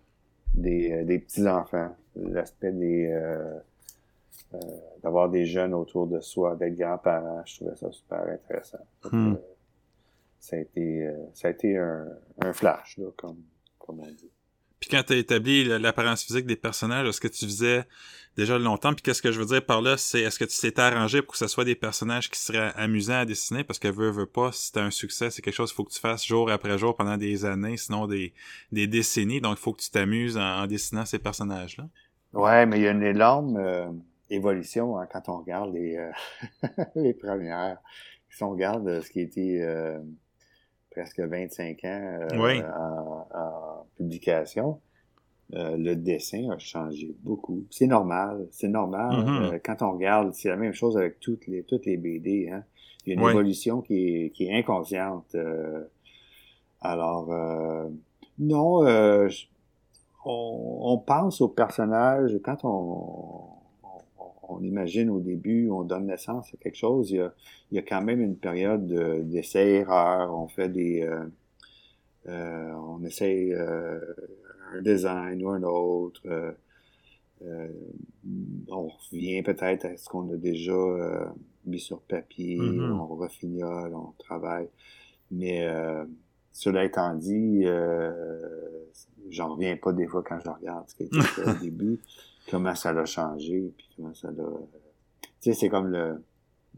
[0.54, 3.59] des, euh, des petits-enfants, l'aspect des euh,
[4.54, 4.59] euh,
[5.02, 8.85] d'avoir des jeunes autour de soi, d'être grands-parents, je trouvais ça super intéressant.
[9.12, 9.35] Hmm.
[10.38, 12.09] ça a été, ça a été un,
[12.40, 13.42] un flash, là, comme,
[13.78, 14.30] comme on dit.
[14.80, 17.84] Puis quand tu as établi l'apparence physique des personnages, est-ce que tu faisais
[18.36, 18.94] déjà longtemps?
[18.94, 21.32] Puis qu'est-ce que je veux dire par là, c'est est-ce que tu t'étais arrangé pour
[21.32, 23.62] que ce soit des personnages qui seraient amusants à dessiner?
[23.62, 25.92] Parce que veux, veux pas, si c'est un succès, c'est quelque chose qu'il faut que
[25.92, 28.32] tu fasses jour après jour pendant des années, sinon des,
[28.72, 29.42] des décennies.
[29.42, 31.84] Donc il faut que tu t'amuses en, en, dessinant ces personnages-là.
[32.32, 33.90] Ouais, mais il y a une énorme euh,
[34.30, 36.10] évolution hein, quand on regarde les, euh,
[36.94, 37.76] les premières.
[38.30, 39.62] Si on regarde ce qui a été...
[39.62, 39.98] Euh
[40.90, 42.62] presque 25 ans euh, oui.
[42.62, 43.60] en, en,
[44.00, 44.80] publication,
[45.54, 47.64] euh, le dessin a changé beaucoup.
[47.70, 49.12] C'est normal, c'est normal.
[49.16, 49.54] Mm -hmm.
[49.54, 52.48] euh, quand on regarde, c'est la même chose avec toutes les toutes les BD.
[52.52, 52.62] Hein.
[53.02, 53.32] Il y a une oui.
[53.32, 55.30] évolution qui est, qui est inconsciente.
[55.34, 55.84] Euh.
[56.92, 57.26] alors,
[58.52, 58.70] non,
[60.32, 60.48] on,
[60.92, 62.80] on pense aux personnages quand on
[64.52, 67.30] on imagine au début, on donne naissance à quelque chose, il y a,
[67.70, 68.86] il y a quand même une période
[69.32, 70.92] d'essai-erreur, on fait des...
[72.28, 73.98] Euh, on essaye euh,
[74.74, 76.52] un design ou un autre, euh,
[77.42, 77.68] euh,
[78.68, 81.33] on revient peut-être à ce qu'on a déjà
[81.64, 83.00] mis sur papier, mm -hmm.
[83.00, 84.68] on refignole, on travaille,
[85.30, 85.66] mais
[86.52, 87.64] cela étant dit,
[89.30, 91.98] j'en reviens pas des fois quand je regarde ce qui a été fait au début
[92.50, 94.44] comment ça l'a changé, puis comment ça l'a...
[95.40, 96.22] Tu sais, c'est comme le,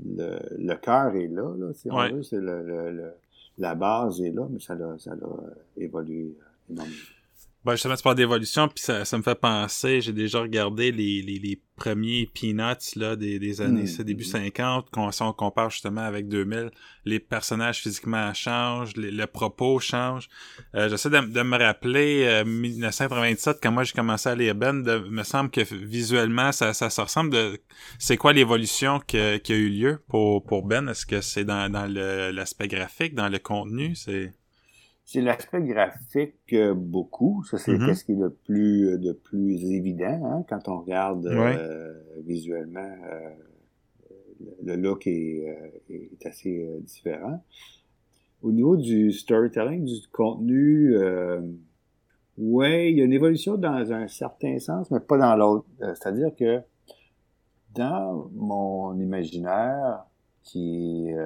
[0.05, 2.11] le, le cœur est là, là, si ouais.
[2.13, 3.13] on veut, c'est le, le, le,
[3.59, 6.35] la base est là, mais ça a, ça a évolué
[6.71, 6.97] énormément.
[7.65, 11.23] Ben, justement, tu parles d'évolution, puis ça, ça me fait penser, j'ai déjà regardé les,
[11.23, 14.03] les, les premiers Peanuts là, des, des années mm.
[14.03, 16.73] début 50, quand si on compare justement avec 2000,
[17.05, 20.29] les personnages physiquement changent, le propos change.
[20.75, 24.83] Euh, J'essaie de, de, me rappeler, euh, 1997, quand moi j'ai commencé à lire Ben,
[24.83, 27.61] de, me semble que visuellement, ça, ça, ça ressemble de...
[28.01, 30.89] C'est quoi l'évolution qui a eu lieu pour, pour Ben?
[30.89, 33.95] Est-ce que c'est dans, dans l'aspect graphique, dans le contenu?
[33.95, 34.35] C'est...
[35.05, 37.43] C'est l'aspect graphique euh, beaucoup.
[37.45, 37.95] Ça, c'est mm-hmm.
[37.95, 41.93] ce qui est le plus, de plus évident hein, quand on regarde euh,
[42.25, 42.95] visuellement.
[43.11, 43.31] Euh,
[44.65, 45.45] le look est,
[45.89, 47.45] est assez différent.
[48.43, 50.97] Au niveau du storytelling, du contenu,
[52.39, 55.67] oui, il y a une évolution dans un certain sens, mais pas dans l'autre.
[55.79, 56.61] C'est-à-dire que
[57.73, 60.07] dans mon imaginaire,
[60.43, 61.17] qui est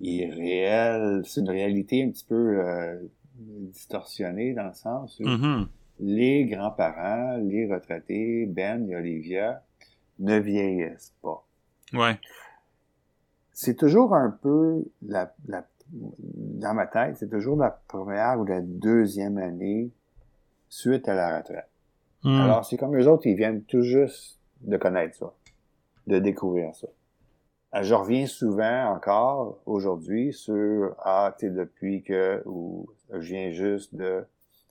[0.00, 2.96] est réel, c'est une réalité un petit peu euh,
[3.36, 5.66] distorsionnée dans le sens où mm-hmm.
[6.00, 9.62] les grands-parents, les retraités, Ben et Olivia,
[10.18, 11.46] ne vieillissent pas.
[11.92, 12.18] Ouais.
[13.52, 18.60] C'est toujours un peu la, la dans ma tête, c'est toujours la première ou la
[18.60, 19.90] deuxième année
[20.68, 21.68] suite à la retraite.
[22.24, 22.40] Mm.
[22.40, 25.32] Alors, c'est comme eux autres, ils viennent tout juste de connaître ça,
[26.06, 26.88] de découvrir ça.
[27.74, 33.94] Euh, je reviens souvent encore aujourd'hui sur ah tu depuis que ou je viens juste
[33.94, 34.24] de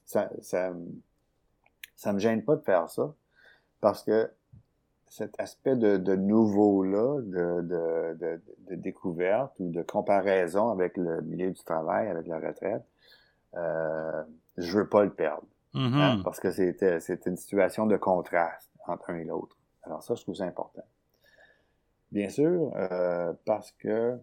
[0.06, 0.72] ça ça
[1.96, 3.14] ça me gêne pas de faire ça
[3.82, 4.32] parce que
[5.08, 10.98] cet aspect de, de nouveau là de, de, de, de, découverte ou de comparaison avec
[10.98, 12.84] le milieu du travail avec la retraite
[13.56, 14.24] euh,
[14.58, 15.94] je veux pas le perdre mm-hmm.
[15.94, 20.22] hein, parce que c'était une situation de contraste entre un et l'autre alors ça je
[20.22, 20.86] trouve ça important
[22.14, 24.20] Bien sûr, euh, parce que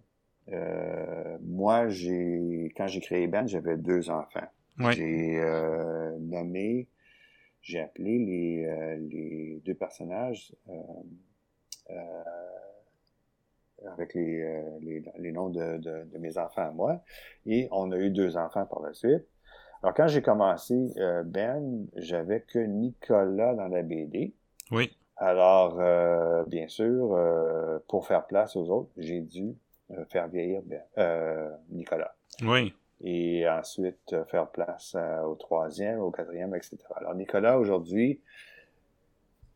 [0.53, 4.47] euh, moi, j'ai quand j'ai créé Ben, j'avais deux enfants.
[4.93, 6.87] J'ai euh, nommé,
[7.63, 10.55] j'ai appelé les, les deux personnages
[13.89, 17.03] avec les, les, les, noms de, de, de, mes enfants à moi,
[17.45, 19.27] et on a eu deux enfants par la suite.
[19.83, 24.33] Alors quand j'ai commencé Ben, j'avais que Nicolas dans la BD.
[24.71, 24.97] Oui.
[25.21, 29.55] Alors, euh, bien sûr, euh, pour faire place aux autres, j'ai dû
[29.91, 30.81] euh, faire vieillir ben,
[31.69, 32.17] Nicolas.
[32.43, 32.75] Oui.
[33.03, 36.79] Et ensuite faire place au troisième, au quatrième, etc.
[36.97, 38.21] Alors, Nicolas, aujourd'hui,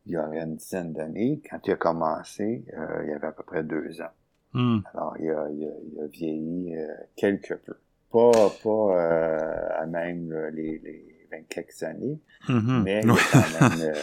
[0.05, 3.43] il y a une dizaine d'années, quand il a commencé, il y avait à peu
[3.43, 4.13] près deux ans.
[4.53, 4.79] Hmm.
[4.93, 6.75] Alors, il a, il a, il a vieilli
[7.15, 7.75] quelque peu.
[8.11, 8.31] Pas,
[8.63, 13.93] pas à même les, les 20 quelques années, mais a quand même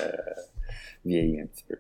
[1.05, 1.77] vieilli un petit peu.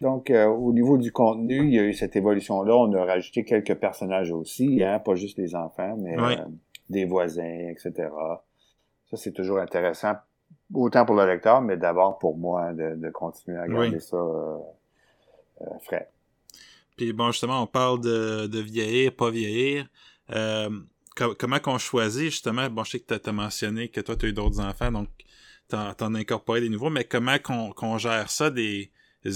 [0.00, 2.74] Donc, euh, au niveau du contenu, il y a eu cette évolution-là.
[2.74, 6.36] On a rajouté quelques personnages aussi, hein, pas juste les enfants, mais euh,
[6.88, 8.08] des voisins, etc.
[9.10, 10.14] Ça, c'est toujours intéressant,
[10.72, 14.58] autant pour le lecteur, mais d'abord pour moi, de, continuer à garder ça euh,
[15.80, 16.08] frais.
[16.96, 19.88] Puis bon, justement, on parle de, de vieillir, pas vieillir.
[21.16, 24.28] comment qu'on choisit, justement, bon, je sais que tu as mentionné que toi, tu as
[24.28, 25.08] eu d'autres enfants, donc
[25.68, 28.90] t'en, t'en incorporer des nouveaux, mais comment qu'on, gère ça des,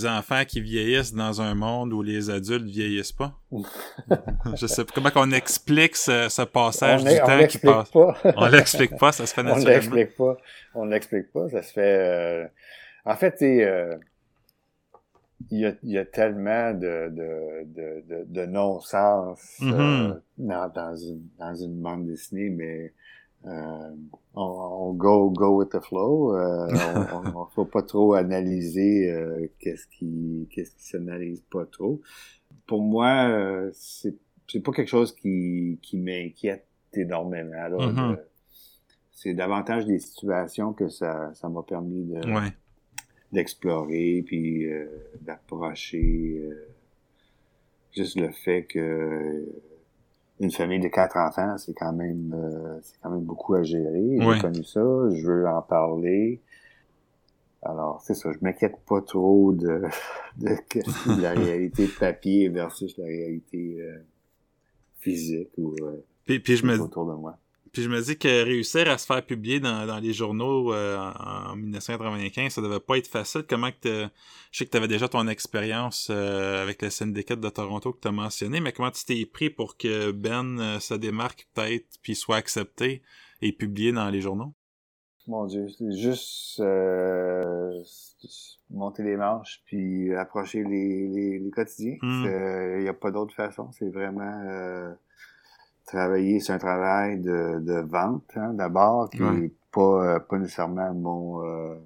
[0.07, 3.39] enfants qui vieillissent dans un monde où les adultes vieillissent pas?
[4.55, 4.93] Je sais pas.
[4.95, 7.91] Comment qu'on explique ce, passage du temps qui passe?
[7.91, 8.17] Pas.
[8.37, 9.71] on l'explique pas, ça se fait naturellement.
[9.71, 10.37] On l'explique pas.
[10.75, 11.99] On l'explique pas, ça se fait...
[11.99, 12.47] Euh,
[13.05, 13.97] en fait, euh,
[15.51, 20.21] il y, a, y a tellement de, de, de, de, non-sens euh, mm-hmm.
[20.39, 22.93] dans, dans, une, dans une bande dessinée, mais
[23.47, 23.91] euh,
[24.35, 26.37] on, go go with the flow.
[26.37, 26.69] Euh,
[27.13, 32.01] on, on, faut pas trop analyser euh, qu'est-ce qui qu'est-ce qui s'analyse pas trop.
[32.67, 34.17] Pour moi, euh, c'est
[34.49, 37.51] c'est pas quelque chose qui qui m'inquiète énormément.
[37.55, 38.19] Mm-hmm.
[39.13, 42.21] c'est davantage des situations que ça ça m'a permis de
[43.33, 44.67] d'explorer puis
[45.23, 46.49] d'approcher
[47.93, 49.49] juste le fait que
[50.43, 54.19] une famille de quatre enfants, c'est quand même euh, c'est quand même beaucoup à gérer.
[54.19, 54.81] J'ai connu ça,
[55.15, 56.41] je veux en parler.
[57.63, 59.83] Alors, c'est ça, je m'inquiète pas trop de,
[60.39, 63.99] de, la réalité de papier versus la réalité euh,
[64.99, 67.39] physique ou euh, puis, puis je me, autour de moi.
[67.73, 70.99] Puis je me dis que réussir à se faire publier dans, dans les journaux euh,
[70.99, 73.45] en, 1995, ça devait pas être facile.
[73.49, 74.09] Comment que
[74.51, 78.01] je sais que tu avais déjà ton expérience euh, avec le syndicat de Toronto que
[78.01, 81.87] tu as mentionné, mais comment tu t'es pris pour que Ben euh, se démarque peut-être
[82.03, 83.01] puis soit accepté
[83.41, 84.53] et publié dans les journaux?
[85.27, 86.61] Mon Dieu, c'est juste
[88.69, 91.97] monter les manches puis approcher les, les, quotidiens.
[92.03, 92.27] Hmm.
[92.77, 93.71] Il n'y a pas d'autre façon.
[93.73, 94.93] C'est vraiment euh,
[95.87, 96.41] travailler.
[96.41, 101.81] C'est un travail de, de vente, hein, d'abord, qui n'est pas, pas nécessairement mon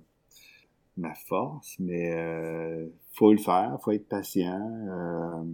[0.96, 4.60] ma force, mais euh, faut le faire, faut être patient.
[4.88, 5.44] Euh,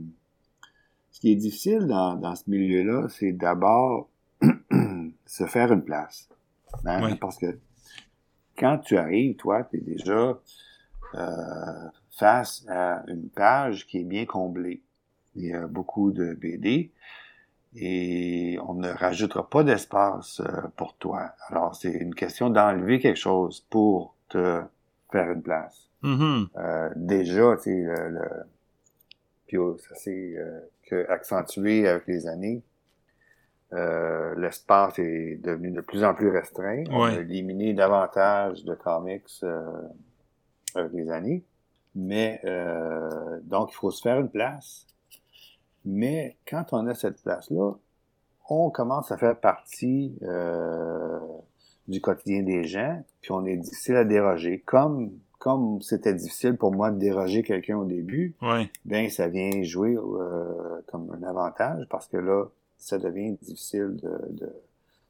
[1.10, 4.08] ce qui est difficile dans, dans ce milieu-là, c'est d'abord
[5.26, 6.28] se faire une place.
[6.86, 7.58] Hein, Parce que
[8.56, 10.38] quand tu arrives, toi, tu es déjà
[11.14, 14.82] euh, face à une page qui est bien comblée.
[15.34, 16.92] Il y a beaucoup de BD
[17.74, 21.32] et on ne rajoutera pas d'espace euh, pour toi.
[21.48, 24.62] Alors, c'est une question d'enlever quelque chose pour te
[25.10, 25.88] faire une place.
[26.02, 26.48] Mm-hmm.
[26.56, 28.28] Euh, déjà, tu sais, le, le,
[29.46, 32.62] puis oh, ça s'est euh, accentué avec les années.
[33.72, 36.84] Euh, l'espace est devenu de plus en plus restreint.
[36.90, 39.62] On a éliminé davantage de comics euh,
[40.74, 41.42] avec les années.
[41.94, 44.86] Mais euh, donc, il faut se faire une place.
[45.84, 47.72] Mais quand on a cette place-là,
[48.48, 51.18] on commence à faire partie euh,
[51.88, 54.60] du quotidien des gens, puis on est difficile à déroger.
[54.60, 58.70] Comme comme c'était difficile pour moi de déroger quelqu'un au début, ouais.
[58.84, 62.44] ben ça vient jouer euh, comme un avantage parce que là,
[62.78, 64.52] ça devient difficile de, de,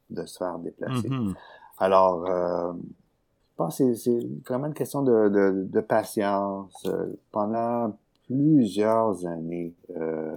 [0.08, 1.10] de se faire déplacer.
[1.10, 1.34] Mm-hmm.
[1.76, 6.88] Alors, euh, je pense que c'est vraiment une question de, de, de patience.
[7.30, 7.94] Pendant
[8.32, 10.34] plusieurs années, euh,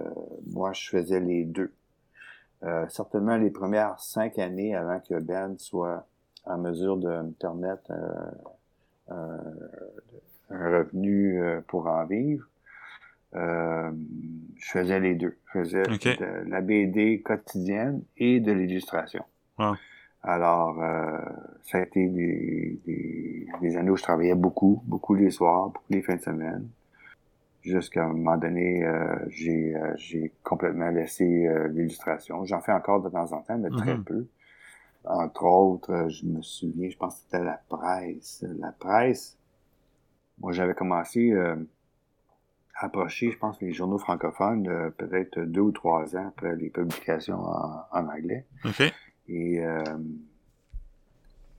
[0.50, 1.72] moi, je faisais les deux.
[2.62, 6.06] Euh, certainement les premières cinq années avant que Ben soit
[6.44, 7.92] en mesure de me permettre
[9.10, 9.14] euh,
[10.50, 12.46] un revenu euh, pour en vivre.
[13.34, 13.90] Euh,
[14.56, 15.36] je faisais les deux.
[15.46, 19.24] Je faisais de la BD quotidienne et de l'illustration.
[20.22, 21.18] Alors, euh,
[21.64, 25.92] ça a été des, des, des, années où je travaillais beaucoup, beaucoup les soirs, beaucoup
[25.92, 26.68] les fins de semaine.
[27.66, 32.44] Jusqu'à un moment donné, euh, j'ai, j'ai complètement laissé l'illustration.
[32.44, 34.04] J'en fais encore de temps en temps, mais très Mhm.
[34.04, 34.26] peu.
[35.04, 38.44] Entre autres, je me souviens, je pense que c'était la presse.
[38.58, 39.36] La presse,
[40.38, 41.56] moi, j'avais commencé euh,
[42.74, 46.70] à approcher, je pense, les journaux francophones euh, peut-être deux ou trois ans après les
[46.70, 48.44] publications en, en anglais.
[48.64, 48.82] OK.
[49.28, 49.82] Et euh,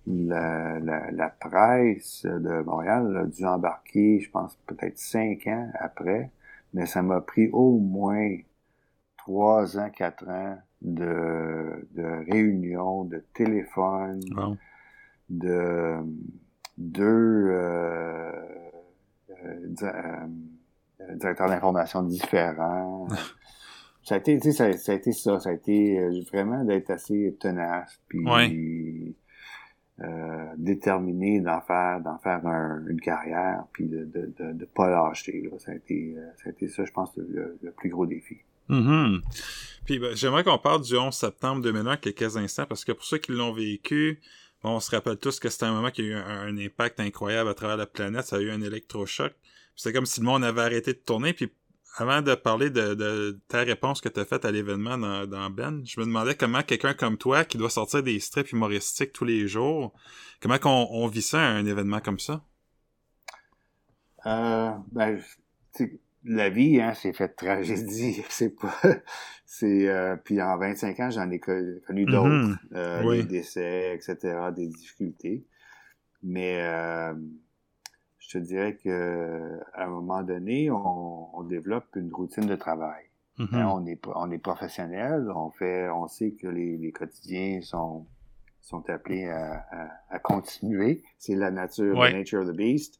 [0.07, 6.31] la, la, la, presse de Montréal a dû embarquer, je pense, peut-être cinq ans après,
[6.73, 8.37] mais ça m'a pris au moins
[9.17, 14.57] trois ans, quatre ans de, de réunions, de téléphones, Bon.
[15.29, 15.95] de
[16.77, 18.31] deux euh,
[19.43, 23.07] euh, di- euh, directeurs d'information différents.
[24.03, 27.35] ça a été, ça, ça a été ça, ça a été euh, vraiment d'être assez
[27.39, 28.25] tenace, puis
[30.01, 34.89] euh, déterminé d'en faire, d'en faire un- une carrière, puis de, de, de, de pas
[34.89, 35.41] lâcher.
[35.51, 35.57] Là.
[35.59, 38.37] Ça a été, euh, ça a été ça, je pense, le, plus gros défi.
[38.69, 39.21] Mhm.
[39.85, 43.17] Puis ben, j'aimerais qu'on parle du 11 septembre 2001 quelques instants, parce que pour ceux
[43.17, 44.19] qui l'ont vécu,
[44.61, 46.99] bon, on se rappelle tous que c'était un moment qui a eu un, un impact
[46.99, 49.33] incroyable à travers la planète, ça a eu un électrochoc.
[49.75, 51.51] C'est comme si le monde avait arrêté de tourner, puis
[51.97, 55.49] avant de parler de, de ta réponse que tu as faite à l'événement dans, dans
[55.49, 59.25] Ben, je me demandais comment quelqu'un comme toi, qui doit sortir des strips humoristiques tous
[59.25, 59.93] les jours,
[60.41, 62.43] comment qu'on on vit ça un événement comme ça?
[64.25, 65.19] Euh, ben,
[66.25, 68.21] la vie, hein, c'est fait de tragédie.
[68.29, 68.73] C'est pas,
[69.45, 71.51] c'est, euh, puis en 25 ans, j'en ai co-
[71.85, 72.57] connu d'autres, Mhm.
[72.73, 73.17] euh, Oui.
[73.17, 75.45] des décès, etc., des difficultés.
[76.23, 77.13] Mais euh,
[78.27, 83.05] je te dirais que à un moment donné, on, on développe une routine de travail.
[83.39, 83.47] Mhm.
[83.53, 88.05] Hein, on est on est professionnel, on fait, on sait que les, les quotidiens sont
[88.61, 91.03] sont appelés à, à, à continuer.
[91.17, 92.11] C'est la nature, Ouais.
[92.11, 92.99] the nature of the beast.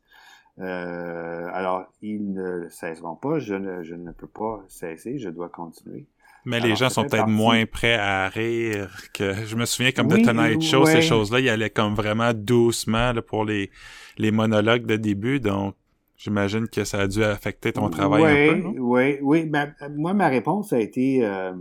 [0.59, 3.39] Euh, alors, ils ne cesseront pas.
[3.39, 5.19] Je ne, je ne peux pas cesser.
[5.19, 6.07] Je dois continuer.
[6.45, 10.07] Mais Alors, les gens sont peut-être moins prêts à rire que je me souviens comme
[10.11, 10.91] Oui, de Tonight Show, ouais.
[10.93, 13.69] ces choses-là, il allait comme vraiment doucement là, pour les,
[14.17, 15.75] les monologues de début, donc
[16.15, 18.79] j'imagine que ça a dû affecter ton travail oui, un peu?
[18.79, 19.45] Oui, oui.
[19.45, 21.51] Ben, moi, ma réponse a été euh,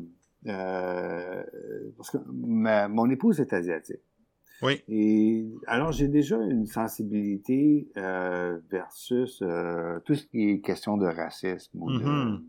[0.46, 1.42] euh,
[1.96, 4.00] parce que ma- mon épouse est asiatique.
[4.62, 4.82] Oui.
[4.88, 11.06] Et alors, j'ai déjà une sensibilité euh, versus euh, tout ce qui est question de
[11.06, 12.42] racisme ou de- Mhm.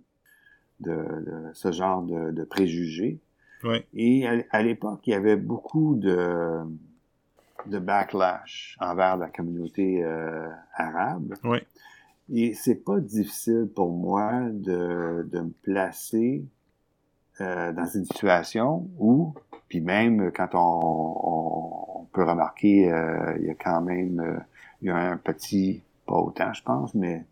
[0.79, 3.19] De, de ce genre de, de préjugés.
[3.63, 3.83] Oui.
[3.93, 6.61] Et à, à l'époque, il y avait beaucoup de,
[7.65, 11.35] de backlash envers la communauté euh, arabe.
[11.43, 11.59] Oui.
[12.33, 16.43] Et c'est pas difficile pour moi de, de me placer
[17.39, 19.33] euh, dans une situation où,
[19.69, 24.41] puis même quand on, peut remarquer, euh, il y a quand même
[24.81, 27.25] il y a un petit pas autant, je pense, mais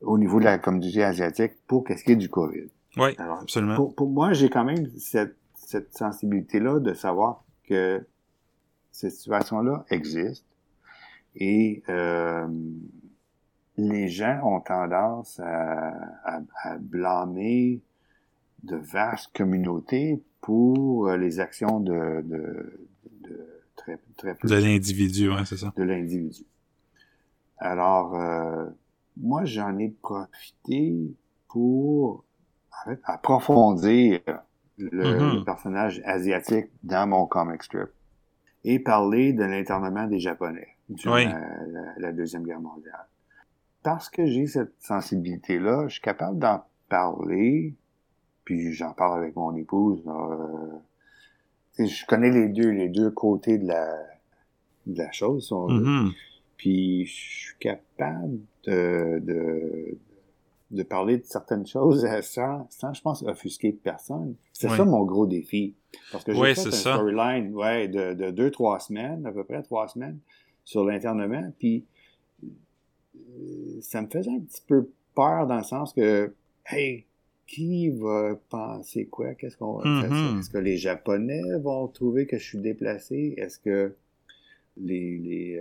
[0.00, 2.68] au niveau de la communauté asiatique, pour qu'est-ce qui est du COVID.
[2.96, 3.76] Oui, absolument.
[3.76, 8.04] Pour, pour moi, j'ai quand même cette, cette sensibilité-là de savoir que
[8.90, 10.44] cette situation-là existe
[11.36, 12.48] et euh,
[13.76, 15.90] les gens ont tendance à,
[16.24, 17.80] à, à, blâmer
[18.64, 22.88] de vastes communautés pour les actions de, de,
[23.22, 23.46] de
[23.76, 25.72] très, très De l'individu, ouais, c'est ça.
[25.76, 26.44] De l'individu.
[27.58, 28.66] Alors, euh,
[29.16, 31.14] moi, j'en ai profité
[31.48, 32.24] pour
[32.72, 34.20] en fait, approfondir
[34.78, 35.34] le, Mhm.
[35.38, 37.88] le personnage asiatique dans mon comic strip
[38.64, 41.26] et parler de l'internement des Japonais durant Oui.
[41.98, 43.06] la, Deuxième Guerre mondiale.
[43.82, 47.74] Parce que j'ai cette sensibilité-là, je suis capable d'en parler,
[48.44, 50.02] puis j'en parle avec mon épouse.
[50.06, 50.78] euh,
[51.78, 53.96] je connais les deux, les deux côtés de la,
[54.86, 55.46] de la chose.
[55.46, 55.68] si on.
[55.68, 56.12] Mhm.
[56.56, 59.98] Puis je suis capable de, de,
[60.70, 64.34] de parler de certaines choses euh, sans, sans, je pense, offusquer personne.
[64.52, 64.76] C'est Oui.
[64.76, 65.74] ça mon gros défi.
[66.12, 69.42] Parce que j'ai Oui, fait un storyline ouais, de, de deux, trois semaines, à peu
[69.44, 70.18] près trois semaines,
[70.64, 71.52] sur l'internement.
[71.58, 71.84] Puis
[72.44, 76.32] euh, ça me faisait un petit peu peur dans le sens que,
[76.66, 77.06] hey,
[77.46, 79.34] qui va penser quoi?
[79.34, 80.10] Qu'est-ce qu'on va faire?
[80.12, 80.38] Mhm.
[80.38, 83.34] Est-ce que les Japonais vont trouver que je suis déplacé?
[83.38, 83.96] Est-ce que
[84.76, 85.60] les, les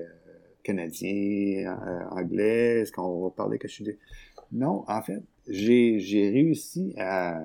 [0.74, 3.98] Canadiens, euh, Anglais, est-ce qu'on va parler que je suis dé...
[4.52, 7.38] Non, en fait, j'ai réussi à,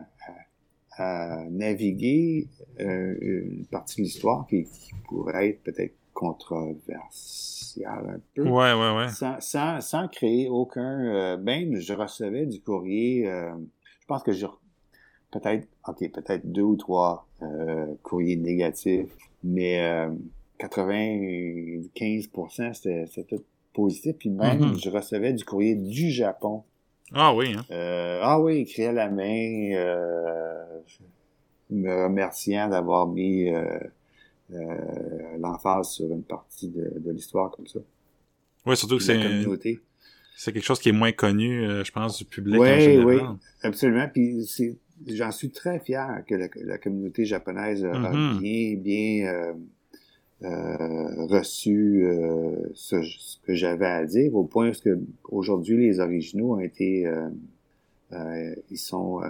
[0.99, 2.49] à, à naviguer
[2.81, 8.97] euh, une partie de l'histoire qui, qui pourrait être peut-être controversiale un peu Ouais, ouais,
[8.97, 9.09] ouais.
[9.09, 11.01] sans, sans, sans créer aucun...
[11.05, 13.53] euh, même, je recevais du courrier, euh,
[14.01, 14.59] je pense que j'ai re-
[15.31, 17.27] peut-être, ok, peut-être deux ou trois
[18.03, 19.11] courriers négatifs,
[19.43, 19.79] mais
[20.69, 23.43] 95% c'était tout
[23.73, 24.17] positif.
[24.19, 24.79] Puis même, Mhm.
[24.79, 26.63] je recevais du courrier du Japon.
[27.13, 27.65] Ah oui, hein?
[27.71, 30.65] Euh, ah oui, écrit à la main, euh,
[31.71, 33.79] me remerciant d'avoir mis euh,
[35.39, 37.81] l'emphase sur une partie de, de l'histoire comme ça.
[38.67, 39.19] Ouais, surtout que c'est
[40.37, 43.07] c'est quelque chose qui est moins connu, je pense, du public Oui, en général.
[43.07, 43.21] oui,
[43.63, 44.09] absolument.
[44.13, 44.45] Puis
[45.07, 48.41] j'en suis très fier que la, la communauté japonaise a Mhm.
[48.41, 49.55] bien, bien
[50.43, 54.99] euh, reçu euh, ce, ce que j'avais à dire, au point où que
[55.31, 59.21] aujourd'hui les originaux ont été, euh, ils sont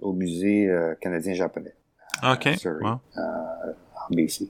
[0.00, 1.74] au musée canadien-japonais
[2.22, 2.46] OK.
[2.46, 3.00] à Surrey, Wow.
[3.16, 4.48] en BC.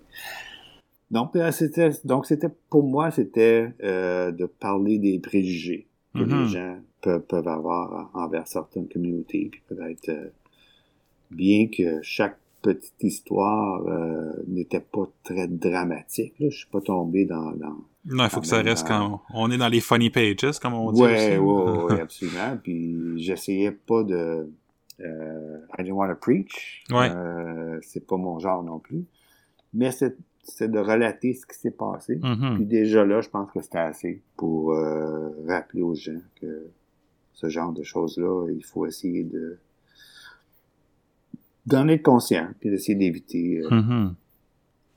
[1.11, 7.23] Donc c'était, donc c'était pour moi c'était de parler des préjugés que les gens peuvent,
[7.23, 10.11] peuvent avoir envers certaines communautés, puis peut-être
[11.31, 16.35] bien que chaque petite histoire euh, n'était pas très dramatique.
[16.39, 16.49] Là.
[16.51, 17.53] Je suis pas tombé dans...
[17.53, 17.77] dans...
[18.05, 20.93] Non, il faut que ça reste quand on est dans les funny pages, comme on
[20.93, 21.03] dit.
[21.03, 22.59] Ouais, ouais, absolument.
[22.63, 24.49] Puis j'essayais pas de...
[25.01, 26.85] Euh, I didn't want to preach.
[26.91, 27.11] Ouais.
[27.11, 29.05] Euh, c'est pas mon genre non plus.
[29.75, 32.19] Mais c'est c'est de relater ce qui s'est passé.
[32.23, 32.57] Mhm.
[32.57, 36.67] Puis déjà là, je pense que c'était assez pour euh, rappeler aux gens que
[37.33, 39.59] ce genre de choses-là, il faut essayer de
[41.67, 44.15] d'en être conscient, puis d'essayer d'éviter euh, Mhm.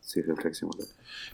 [0.01, 0.85] ces réflexions-là.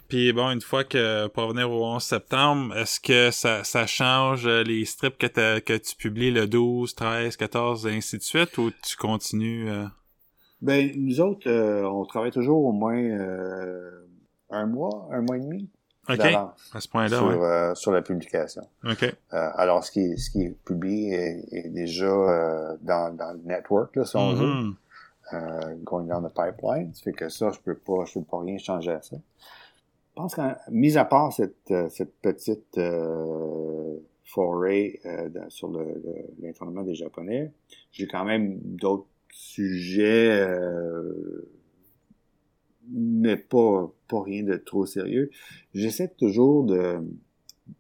[0.08, 4.46] Puis bon, une fois que, pour revenir au 11 septembre, est-ce que ça, ça change
[4.48, 8.24] euh, les strips que, t'as- que tu publies le 12, 13, 14, et ainsi de
[8.24, 9.70] suite, ou tu continues...
[9.70, 9.86] euh?
[10.62, 14.06] Ben, nous autres, euh, on travaille toujours au moins euh,
[14.52, 15.68] un mois, un mois et demi
[16.08, 17.36] OK, d'avance à ce point-là, sur, ouais.
[17.36, 18.62] euh, sur la publication.
[18.88, 19.04] OK.
[19.04, 19.14] Euh,
[19.56, 23.40] alors, ce qui est, ce qui est publié est, est déjà euh, dans, dans le
[23.44, 24.74] network, là, si on veut.
[25.34, 26.94] Euh, going down the pipeline.
[26.94, 29.18] Ça fait que ça, je peux pas, je peux pas rien changer à ça.
[29.18, 31.88] Je pense qu'en, mis à part cette, euh,
[32.22, 35.86] petite euh, foray euh, sur le,
[36.42, 37.52] l'internement des Japonais,
[37.92, 40.46] j'ai quand même d'autres sujets,
[42.90, 45.30] mais pas, pas rien de trop sérieux.
[45.74, 46.98] J'essaie toujours de...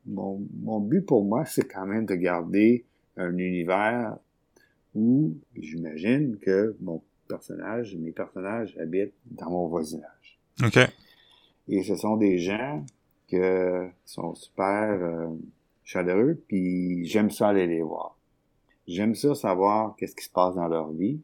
[0.05, 2.85] Mon, mon but pour moi, c'est quand même de garder
[3.17, 4.15] un univers
[4.95, 10.39] où j'imagine que mon personnage, mes personnages habitent dans mon voisinage.
[10.63, 10.79] OK.
[11.67, 12.85] Et ce sont des gens
[13.29, 15.27] que sont super euh,
[15.83, 18.17] chaleureux, puis j'aime ça aller les voir.
[18.87, 21.21] J'aime ça savoir qu'est-ce qui se passe dans leur vie.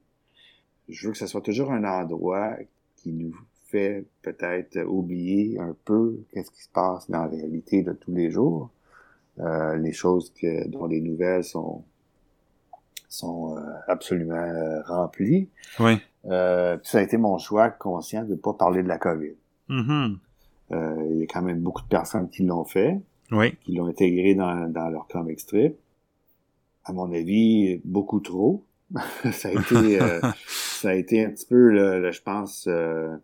[0.88, 2.56] Je veux que ce soit toujours un endroit
[2.96, 3.36] qui nous
[3.66, 8.32] fait peut-être oublier un peu qu'est-ce qui se passe dans la réalité de tous les
[8.32, 8.72] jours,
[9.40, 11.84] euh, les choses que dont les nouvelles sont
[13.10, 15.50] sont euh, absolument euh, remplies.
[15.80, 15.98] Oui.
[16.26, 19.36] Euh, puis ça a été mon choix conscient de ne pas parler de la COVID.
[19.70, 23.00] Euh, il y a quand même beaucoup de personnes qui l'ont fait.
[23.30, 23.58] Oui.
[23.58, 25.76] qui l'ont intégré dans, dans leur comic strip.
[26.86, 28.64] À mon avis, beaucoup trop.
[29.32, 33.16] ça a été, euh, ça a été un petit peu, là, là, je pense, euh,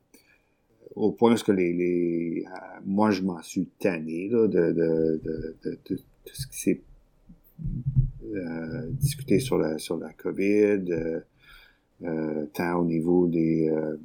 [0.95, 5.55] au point où les, les euh, moi je m'en suis tanné là, de, de, de,
[5.63, 5.99] de, de,
[6.31, 6.81] ce qui s'est
[8.35, 11.19] euh, discuté sur la sur la COVID, euh,
[12.03, 13.97] euh, tant au niveau des euh,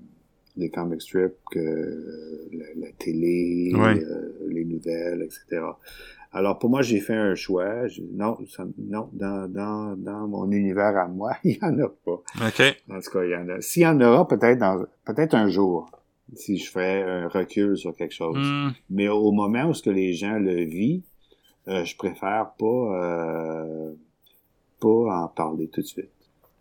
[0.56, 4.02] des comic strips que la, la télé, Ouais.
[4.02, 5.62] euh, les nouvelles, etc.
[6.32, 7.84] Alors pour moi, j'ai fait un choix.
[8.12, 12.20] Non, ça- non, dans, dans, dans mon univers à moi, il y en a pas.
[12.46, 12.62] OK.
[12.90, 13.60] En tout cas, il y en a.
[13.60, 15.90] S'il y en aura, peut-être dans peut-être un jour,
[16.34, 18.36] si je ferais un recul sur quelque chose.
[18.36, 18.70] Hmm.
[18.90, 21.02] Mais au moment où ce que les gens le vivent,
[21.68, 23.92] euh, je préfère pas euh,
[24.80, 26.10] pas en parler tout de suite.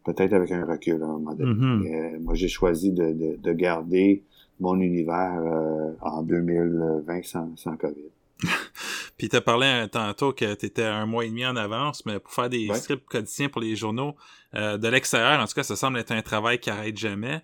[0.05, 1.53] Peut-être avec un recul à un moment donné.
[1.53, 1.86] Mhm.
[1.86, 4.24] Euh, moi, j'ai choisi de, de, de garder
[4.59, 8.09] mon univers euh, en 2020 sans, sans COVID.
[9.18, 12.32] Puis t'as parlé un tantôt que t'étais un mois et demi en avance, mais pour
[12.32, 12.76] faire des Ouais.
[12.78, 14.15] strips quotidiens pour les journaux,
[14.55, 17.41] euh, de l'extérieur, en tout cas, ça semble être un travail qui arrête jamais.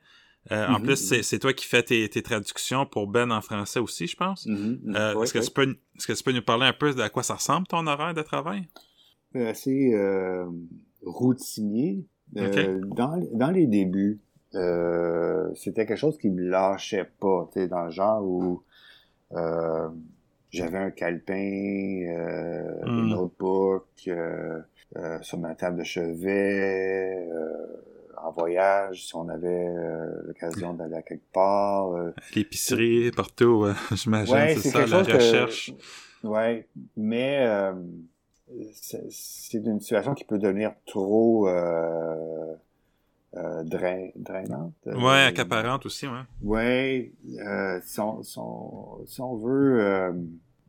[0.51, 3.41] Euh, En Mhm, plus, c'est c'est toi qui fais tes, tes traductions pour Ben en
[3.41, 4.45] français aussi, je pense.
[4.47, 7.01] Euh, Ouais, Est-ce que, tu peux, est-ce que tu peux nous parler un peu de
[7.01, 8.67] à quoi ça ressemble ton horaire de travail?
[9.35, 10.45] Assez euh,
[11.05, 12.05] routinier.
[12.37, 14.19] Euh, dans, dans les débuts,
[14.55, 18.63] euh, c'était quelque chose qui me lâchait pas, tu sais, dans le genre où
[19.33, 19.89] euh,
[20.51, 21.33] j'avais un calepin,
[22.07, 22.95] euh, Mm.
[22.95, 24.59] des notebooks euh,
[24.97, 27.51] euh, sur ma table de chevet, euh,
[28.17, 29.67] en voyage, si on avait
[30.27, 31.91] l'occasion d'aller à quelque part.
[32.35, 35.73] L'épicerie, partout, euh, j'imagine, Ouais, c'est ça, la chose que- recherche.
[36.23, 37.73] Ouais, mais euh,
[38.71, 42.55] c'est une situation qui peut devenir trop euh,
[43.35, 44.73] euh, drain, drainante.
[44.87, 46.21] euh, Ouais, accaparante aussi, ouais.
[46.43, 48.39] Ouais, euh, si, on, si
[49.21, 50.13] on- veut euh,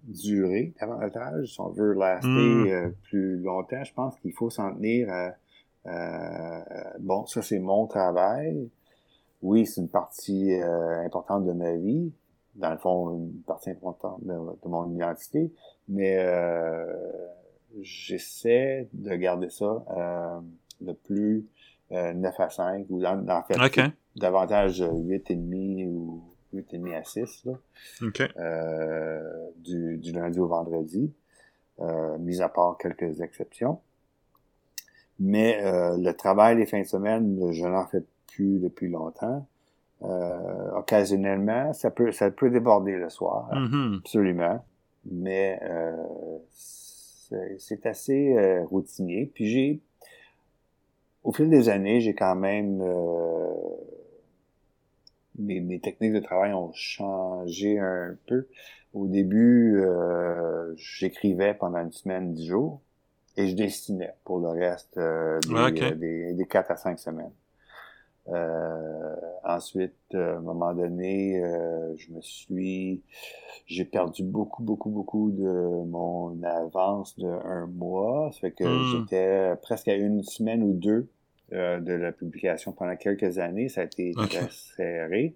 [0.05, 2.66] durer davantage, si on veut laster Mm.
[2.68, 5.35] euh, plus longtemps, je pense qu'il faut s'en tenir à,
[5.87, 8.68] à- bon, ça c'est mon travail.
[9.43, 12.11] Oui, c'est une partie euh, importante de ma vie,
[12.55, 15.53] dans le fond, une partie importante de, de mon identité,
[15.89, 16.87] mais euh,
[17.83, 20.41] j'essaie de garder ça euh,
[20.85, 21.47] le plus
[21.93, 23.81] euh, 9 à 5 ou en, en fait OK.
[24.16, 26.22] davantage euh, 8 et demi ou
[26.53, 27.53] 8 et demi à 6 là,
[28.03, 28.22] OK.
[28.39, 29.20] euh,
[29.59, 31.12] du, du lundi au vendredi,
[31.81, 33.81] euh, mis à part quelques exceptions.
[35.20, 39.47] Mais euh, le travail les fins de semaine, je n'en fais plus depuis longtemps.
[40.03, 44.01] Euh, occasionnellement, ça peut ça peut déborder le soir, Mhm.
[44.05, 44.64] absolument.
[45.11, 45.97] Mais euh,
[47.35, 49.30] c'est c'est assez euh, routinier.
[49.35, 49.80] Puis j'ai,
[51.22, 53.55] au fil des années, j'ai quand même euh,
[55.39, 58.47] mes, mes techniques de travail ont changé un peu.
[58.93, 62.80] Au début, euh, j'écrivais pendant une semaine, dix jours,
[63.37, 67.32] et je dessinais pour le reste euh, des, Ah, euh, des quatre à cinq semaines.
[68.29, 73.03] Euh, ensuite, euh, à un moment donné, euh, je me suis,
[73.66, 78.31] j'ai perdu beaucoup, beaucoup, beaucoup de mon avance de un mois.
[78.33, 78.83] Ça fait que Hmm.
[78.83, 81.09] j'étais presque à une semaine ou deux
[81.53, 83.68] euh, de la publication pendant quelques années.
[83.68, 85.35] Ça a été très serré.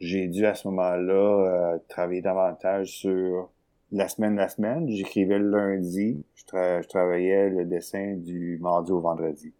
[0.00, 3.50] J'ai dû à ce moment-là euh, travailler davantage sur
[3.92, 4.88] la semaine la semaine.
[4.88, 6.24] J'écrivais le lundi.
[6.34, 9.52] Je, tra- je travaillais le dessin du mardi au vendredi.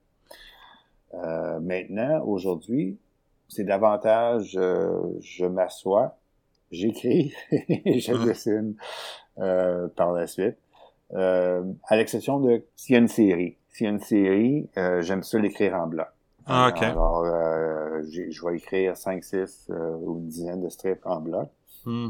[1.14, 2.98] Euh, maintenant, aujourd'hui,
[3.48, 6.16] c'est davantage, euh, je m'assois,
[6.70, 8.24] j'écris, je Ah.
[8.24, 8.74] dessine
[9.38, 10.56] euh, par la suite.
[11.12, 13.56] Euh, à l'exception de s'il y a une série.
[13.68, 16.08] S'il y a une série, euh, j'aime ça l'écrire en bloc.
[16.46, 16.82] Ah, ok.
[16.82, 21.48] Alors, euh, je vais écrire 5, 6 euh, ou une dizaine de strips en bloc.
[21.84, 22.08] Hmm.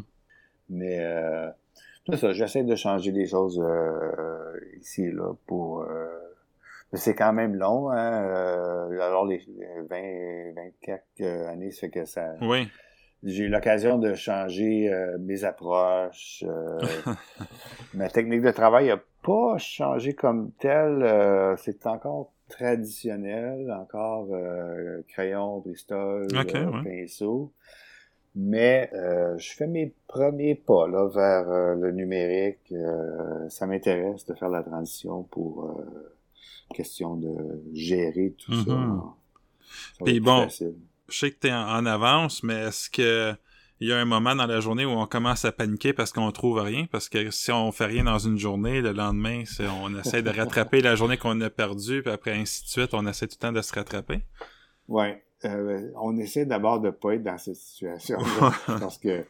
[0.71, 1.51] Mais euh,
[2.09, 5.85] c'est ça, j'essaie de changer des choses euh, ici et là pour...
[6.93, 8.25] c'est quand même long, hein.
[8.25, 9.41] euh, alors les
[9.89, 10.53] 20,
[10.87, 12.35] 24 années, ça fait que ça...
[12.43, 12.69] Oui.
[13.25, 16.43] J'ai eu l'occasion de changer euh, mes approches.
[16.45, 16.81] euh,
[17.95, 21.03] ma technique de travail n'a pas changé comme telle.
[21.05, 26.83] euh, c'est encore traditionnel, encore euh, crayon, bristol, euh, ouais.
[26.83, 27.53] pinceau.
[28.35, 32.73] Mais euh, je fais mes premiers pas là vers euh, le numérique.
[32.73, 36.12] euh, ça m'intéresse de faire la transition pour euh,
[36.73, 38.75] question de gérer tout ça.
[38.75, 39.01] Mhm.
[39.99, 40.75] Ça va Puis bon, facile.
[41.09, 43.35] Je sais que tu es en, en avance, mais est-ce que
[43.83, 46.31] il y a un moment dans la journée où on commence à paniquer parce qu'on
[46.31, 46.87] trouve rien?
[46.93, 49.43] Parce que si on fait rien dans une journée, le lendemain,
[49.83, 53.05] on essaie de rattraper la journée qu'on a perdue, puis après ainsi de suite, on
[53.09, 54.21] essaie tout le temps de se rattraper?
[54.87, 58.19] Ouais, euh, on essaie d'abord de pas être dans cette situation
[58.67, 59.27] parce que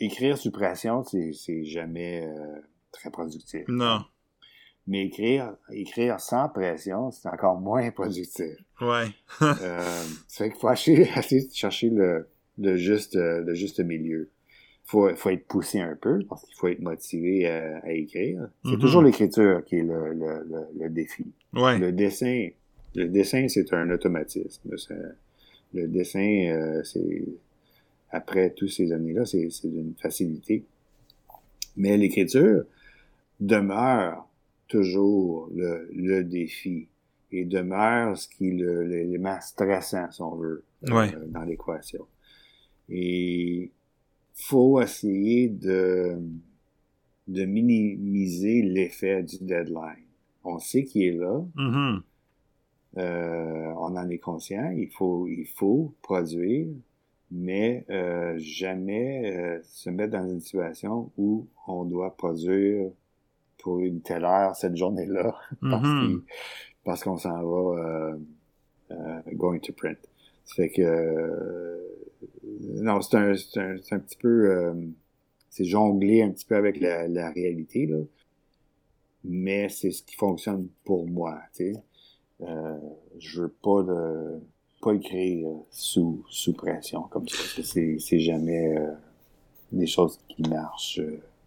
[0.00, 3.62] écrire sous pression, c'est c'est jamais euh, très productif.
[3.68, 4.04] Non.
[4.86, 8.54] Mais écrire, écrire sans pression, c'est encore moins productif.
[8.80, 9.06] Ouais.
[9.42, 9.80] euh,
[10.28, 12.28] c'est qu'il faut essayer, essayer de chercher le,
[12.58, 14.28] le juste, le juste milieu.
[14.86, 18.48] Faut, faut être poussé un peu parce qu'il faut être motivé à, à écrire.
[18.64, 18.78] C'est Mhm.
[18.80, 21.24] toujours l'écriture qui est le, le, le, le défi.
[21.54, 21.78] Ouais.
[21.78, 22.48] Le dessin,
[22.94, 24.60] le dessin, c'est un automatisme.
[25.72, 26.20] Le dessin,
[26.50, 27.24] euh, c'est
[28.10, 30.62] après toutes ces années-là, c'est c'est une facilité.
[31.78, 32.64] Mais l'écriture
[33.40, 34.28] demeure
[34.68, 36.88] toujours le, le défi
[37.32, 40.64] et demeure ce qui est l'élément stressant, si on veut,
[41.14, 42.06] euh, dans l'équation.
[42.88, 43.70] Et
[44.34, 46.18] faut essayer de,
[47.28, 50.04] de minimiser l'effet du deadline.
[50.44, 52.02] On sait qu'il est là, Mhm.
[52.98, 56.68] euh, on en est conscient, il faut, il faut produire,
[57.30, 62.90] mais euh, jamais se mettre dans une situation où on doit produire
[63.58, 66.00] pour une telle heure cette journée-là parce Mhm.
[66.00, 66.22] qu'il-
[66.84, 68.16] parce qu'on s'en va euh,
[68.92, 69.98] euh, going to print.
[70.44, 71.78] Ça fait que euh,
[72.60, 74.74] non, c'est un, c'est un, c'est un petit peu euh,
[75.50, 77.98] c'est jongler un petit peu avec la, la réalité là,
[79.24, 81.82] mais c'est ce qui fonctionne pour moi, tu sais.
[82.42, 82.78] Euh,
[83.18, 84.40] je veux pas de
[84.82, 88.92] pas écrire sous sous pression comme ça parce que c'est c'est jamais euh,
[89.72, 91.00] des choses qui marchent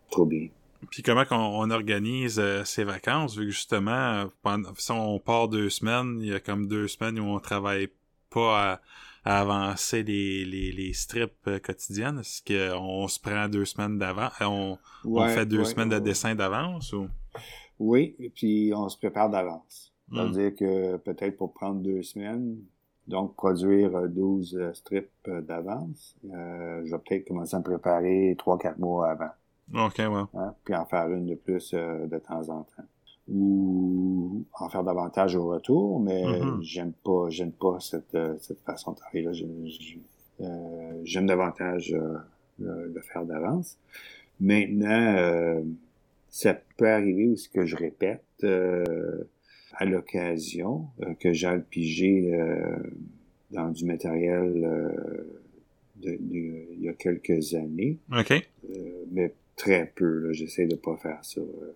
[0.10, 0.48] trop bien.
[0.92, 5.48] Puis comment on organise euh, ces vacances, vu que justement, euh, pendant, si on part
[5.50, 7.90] deux semaines, il y a comme deux semaines où on travaille
[8.30, 8.82] pas à,
[9.26, 12.20] à avancer les, les, les strips euh, quotidiennes.
[12.20, 14.30] Est-ce qu'on se prend deux semaines d'avant?
[14.42, 14.76] euh,
[15.06, 17.08] On, fait deux ouais, semaines de dessin d'avance ou?
[17.80, 19.94] Oui, et puis on se prépare d'avance.
[20.10, 20.32] Hmm.
[20.34, 22.58] C'est-à-dire que peut-être pour prendre deux semaines,
[23.08, 28.58] donc produire euh, 12 euh, strips d'avance, je vais peut-être commencer à me préparer trois,
[28.58, 29.32] quatre mois avant,
[29.74, 30.06] Ok, ouais.
[30.34, 32.84] hein, puis en faire une de plus euh, de temps en temps.
[33.30, 36.62] Ou en faire davantage au retour, mais Mhm.
[36.64, 39.34] j'aime pas j'aime pas cette, euh, cette façon de travailler-là.
[39.34, 39.46] Je-
[40.42, 42.18] euh, J'aime davantage euh,
[42.60, 43.78] le, le faire d'avance.
[44.40, 45.62] Maintenant, euh,
[46.30, 49.24] ça peut arriver aussi que je répète euh,
[49.74, 52.78] à l'occasion euh, que j'ai pigé euh,
[53.52, 55.42] dans du matériel euh,
[55.98, 58.48] de, de- il y a quelques années, Ok.
[59.12, 60.20] mais très peu.
[60.28, 60.32] là.
[60.32, 61.74] J'essaie de pas faire ça, euh,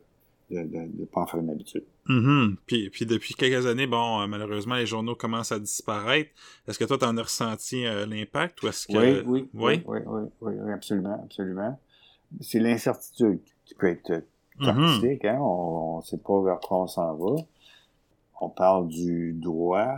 [0.50, 1.84] de, de, de pas en faire une habitude.
[2.08, 2.56] Mhm.
[2.66, 6.30] Puis, puis depuis quelques années, bon, euh, malheureusement, les journaux commencent à disparaître.
[6.68, 8.98] Est-ce que toi, t'en as ressenti euh, l'impact ou est-ce que...
[8.98, 9.84] Oui, oui, Oui?
[9.86, 11.80] oui, oui, oui, oui, absolument, absolument.
[12.40, 14.24] C'est l'incertitude qui peut être
[14.60, 14.76] Mhm.
[14.76, 15.40] toxique, hein?
[15.42, 17.36] On ne sait pas vers quoi on s'en va.
[18.42, 19.98] On parle du droit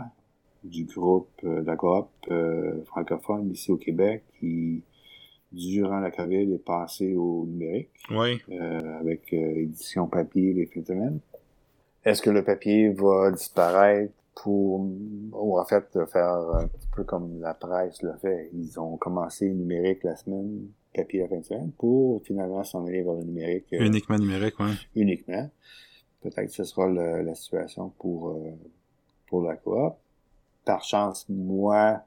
[0.62, 4.82] du groupe, de la coop euh, francophone ici au Québec qui,
[5.54, 8.40] durant la COVID, est passé au numérique Oui.
[8.50, 11.20] euh, avec euh, édition papier les fins de semaine.
[12.04, 14.80] Est-ce que le papier va disparaître pour,
[15.32, 18.50] ou en fait, faire un petit peu comme la presse l'a fait?
[18.52, 23.02] Ils ont commencé numérique la semaine, papier la fin de semaine, pour finalement s'en aller
[23.02, 24.72] vers le numérique euh, Uniquement numérique, oui.
[24.96, 25.48] uniquement.
[26.20, 28.50] Peut-être que ce sera le- la situation pour, euh,
[29.28, 29.94] pour la coop.
[30.64, 32.00] Par chance, moi,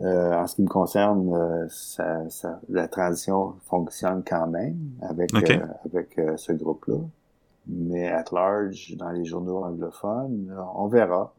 [0.00, 5.32] euh, en ce qui me concerne, euh, ça, ça- la transition fonctionne quand même avec,
[5.34, 6.96] euh, avec euh, ce groupe-là.
[7.66, 11.32] Mais at large, dans les journaux anglophones, on verra.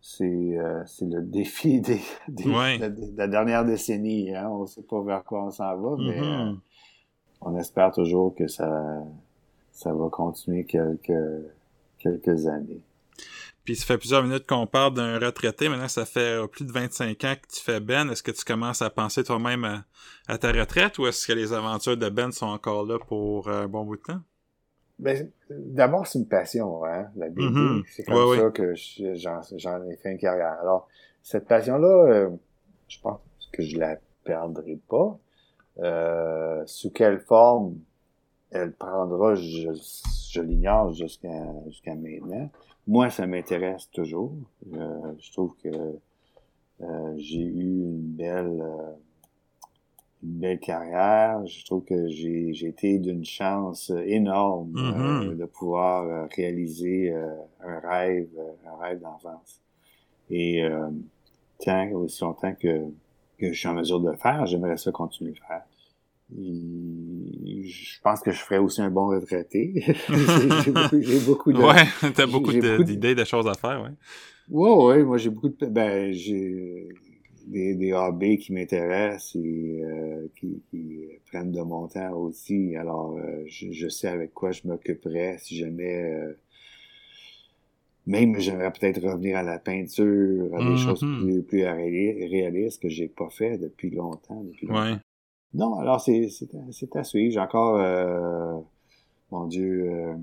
[0.00, 2.78] C'est euh, c'est le défi des, des- Ouais.
[3.16, 4.34] la dernière décennie.
[4.34, 4.48] Hein?
[4.50, 6.58] On ne sait pas vers quoi on s'en va, mais euh, Mhm.
[7.40, 9.02] on espère toujours que ça,
[9.72, 11.12] ça va continuer quelques,
[11.98, 12.82] quelques années.
[13.64, 15.68] Puis ça fait plusieurs minutes qu'on parle d'un retraité.
[15.68, 18.10] Maintenant, ça fait euh, plus de 25 ans que tu fais Ben.
[18.10, 19.84] Est-ce que tu commences à penser toi-même à,
[20.28, 23.62] à ta retraite ou est-ce que les aventures de Ben sont encore là pour euh,
[23.64, 24.20] un bon bout de temps?
[24.98, 27.42] Ben, d'abord, c'est une passion, hein, la BD.
[27.48, 27.82] Mhm.
[27.90, 30.56] C'est comme Ouais, ça que je- j'en, j'en ai fait une carrière.
[30.60, 30.86] Alors,
[31.22, 32.30] cette passion-là, euh,
[32.88, 33.18] je pense
[33.52, 35.18] que je la perdrai pas.
[35.80, 37.76] Euh, sous quelle forme
[38.52, 39.68] elle prendra, je,
[40.30, 41.28] je l'ignore jusqu'à
[41.66, 42.48] jusqu'à maintenant.
[42.86, 44.34] Moi, ça m'intéresse toujours.
[44.74, 45.68] Euh, je trouve que
[46.80, 48.92] euh, j'ai eu une belle euh,
[50.22, 51.46] une belle carrière.
[51.46, 57.14] Je trouve que j'ai j'ai été d'une chance énorme euh, de pouvoir euh, réaliser
[57.60, 58.28] un rêve,
[58.66, 59.60] un rêve d'enfance.
[60.30, 60.90] Et euh,
[61.64, 62.84] tant aussi longtemps que,
[63.38, 65.64] que je suis en mesure de le faire, j'aimerais ça continuer de le faire.
[66.30, 69.74] Je pense que je ferais aussi un bon retraité.
[70.08, 73.90] j'ai beaucoup, de, Ouais, t'as beaucoup de- de- d'idées, de choses à faire, ouais.
[74.50, 75.66] Ouais, ouais, moi j'ai beaucoup de.
[75.66, 76.88] Ben, j'ai.
[77.46, 79.82] des, des hobbies qui m'intéressent et
[80.38, 82.74] qui, qui, prennent de mon temps aussi.
[82.76, 86.34] Alors, je, je, sais avec quoi je m'occuperais si jamais
[88.06, 91.22] même j'aimerais peut-être revenir à la peinture, à des choses Mhm.
[91.22, 94.42] plus, plus ré- réalistes que j'ai pas fait depuis longtemps.
[94.44, 94.92] Depuis longtemps.
[94.92, 94.98] Ouais.
[95.54, 97.32] Non, alors c'est c'est à- suivre.
[97.32, 98.58] J'ai encore, euh,
[99.30, 100.14] mon Dieu, euh,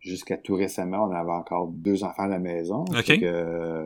[0.00, 2.82] jusqu'à tout récemment, on avait encore deux enfants à la maison.
[2.82, 3.02] OK.
[3.04, 3.84] Fait que, euh,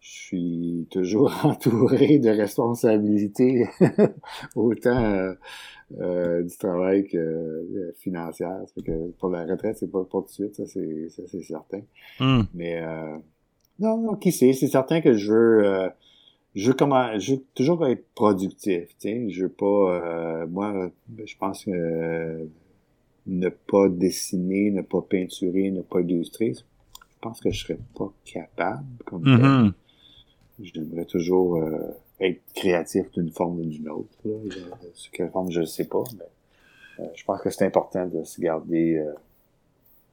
[0.00, 3.66] je suis toujours entouré de responsabilités,
[4.56, 5.34] autant euh,
[6.00, 8.56] euh, du travail que euh, financière.
[8.66, 11.22] Ça fait que pour la retraite, c'est pas pour tout de suite, ça c'est ça,
[11.26, 11.80] c'est certain.
[12.20, 12.42] Hmm.
[12.54, 13.16] Mais euh,
[13.78, 15.88] non, non, qui sait, c'est certain que je veux euh,
[16.58, 20.90] je veux comment je veux toujours être productif, tu sais, je veux pas euh, moi
[21.24, 22.44] je pense que euh,
[23.28, 28.12] ne pas dessiner, ne pas peinturer, ne pas illustrer, je pense que je serais pas
[28.24, 29.34] capable comme tel.
[29.34, 29.72] Mhm.
[30.60, 31.78] J'aimerais toujours euh,
[32.18, 34.08] être créatif d'une forme ou d'une autre.
[34.24, 34.34] Là.
[34.94, 36.02] Sous quelle forme, je ne sais pas.
[36.18, 39.00] Mais, je pense que c'est important de se garder,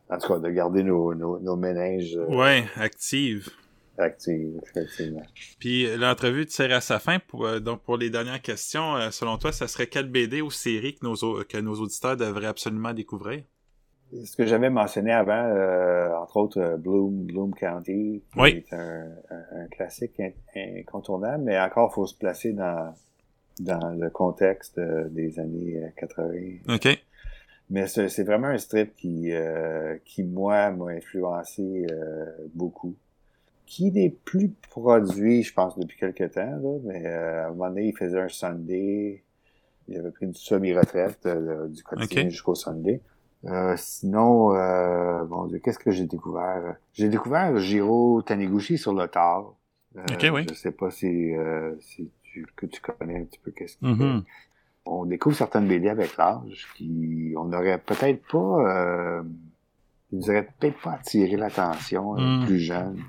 [0.08, 2.66] en tout cas, de garder nos, nos, nos ménages Ouais,
[3.98, 4.60] active.
[4.64, 5.24] effectivement.
[5.60, 7.20] Puis l'entrevue tire à sa fin.
[7.20, 10.52] Pour, euh, donc, pour les dernières questions, euh, selon toi, ça serait quelle BD ou
[10.52, 13.44] série que nos, que nos auditeurs devraient absolument découvrir?
[14.24, 18.64] Ce que j'avais mentionné avant, euh, entre autres, euh, Bloom, Bloom County, qui Oui.
[18.70, 22.94] est un, un, un classique in- incontournable, mais encore, il faut se placer dans,
[23.60, 26.76] dans le contexte euh, des années euh, 80.
[26.76, 26.88] OK.
[27.72, 32.96] Mais c'est c'est vraiment un strip qui, euh, qui moi, m'a influencé euh, beaucoup.
[33.66, 37.70] Qui n'est plus produit, je pense, depuis quelques temps, là, mais euh, à un moment
[37.70, 39.24] donné, il faisait un Sunday.
[39.88, 43.02] Il avait pris une semi-retraite euh, du quotidien jusqu'au Sunday.
[43.46, 46.76] Euh, sinon, euh, bon Dieu, qu'est-ce que j'ai découvert?
[46.94, 49.54] J'ai découvert Jiro Taniguchi sur le tard.
[49.98, 50.46] Euh, Ok, oui.
[50.50, 53.88] Je sais pas si, euh, si tu, que tu connais un petit peu qu'est-ce qu'il
[53.90, 54.22] Mhm.
[54.24, 54.28] fait
[54.88, 58.38] on découvre certaines BD avec l'âge qui on n'aurait peut-être pas
[59.18, 59.24] euh,
[60.12, 62.46] ils nous auraient peut-être pas attiré l'attention euh, Mm.
[62.46, 63.00] plus jeune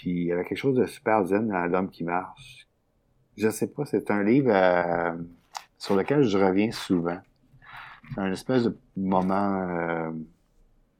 [0.00, 2.66] puis il y avait quelque chose de super zen dans l'homme qui marche
[3.36, 5.12] je sais pas c'est un livre euh,
[5.76, 7.18] sur lequel je reviens souvent
[8.14, 10.10] c'est un espèce de moment euh,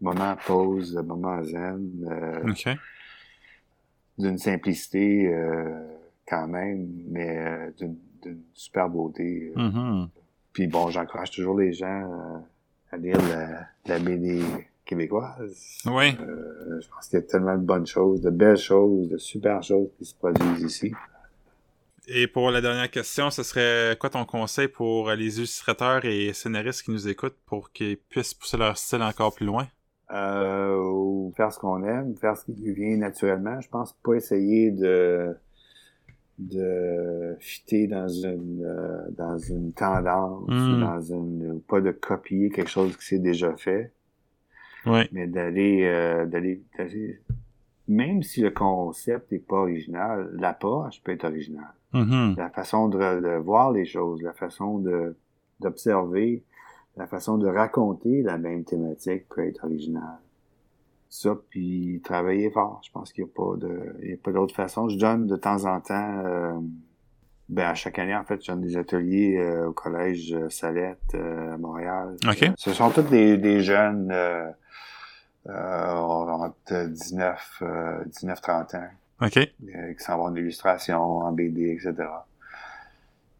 [0.03, 2.69] moment pause moment zen euh, OK.
[4.19, 5.97] d'une simplicité euh,
[6.29, 10.11] quand même mais euh, d'une super beauté Mhm.
[10.53, 12.43] Puis bon, j'encourage toujours les gens
[12.91, 14.43] à lire la, la BD
[14.91, 15.57] québécoise.
[15.87, 16.09] Oui.
[16.21, 19.63] Euh, je pense qu'il y a tellement de bonnes choses, de belles choses, de super
[19.63, 20.93] choses qui se produisent ici.
[22.09, 26.83] Et pour la dernière question, ce serait quoi ton conseil pour les illustrateurs et scénaristes
[26.83, 29.69] qui nous écoutent pour qu'ils puissent pousser leur style encore plus loin?
[30.13, 33.61] Euh, ou faire ce qu'on aime, faire ce qui lui vient naturellement.
[33.61, 35.37] Je pense pas essayer de
[36.39, 40.73] de fitter dans une euh, dans une tendance Mm.
[40.73, 43.93] ou dans une ou pas de copier quelque chose qui s'est déjà fait.
[45.13, 47.21] Mais d'aller euh, d'aller d'aller-
[47.89, 51.75] même si le concept n'est pas original, l'approche peut être originale.
[51.93, 52.35] Mhm.
[52.37, 55.17] La façon de, de voir les choses, la façon de
[55.61, 56.43] d'observer,
[56.97, 60.19] la façon de raconter la même thématique peut être originale.
[61.09, 62.81] Ça, puis travailler fort.
[62.85, 64.89] Je pense qu'il n'y a pas de il y a pas d'autre façon.
[64.89, 66.53] Je donne de temps en temps euh,
[67.49, 71.01] ben à chaque année, en fait, je donne des ateliers euh, au collège euh, Salette
[71.17, 72.15] euh, à Montréal.
[72.25, 72.43] OK.
[72.45, 74.49] Euh, ce sont tous des, des jeunes euh,
[75.49, 78.89] entre 19, euh, 19-30 ans
[79.23, 79.33] OK.
[79.33, 81.95] qui s'en vont en illustration, en BD, etc.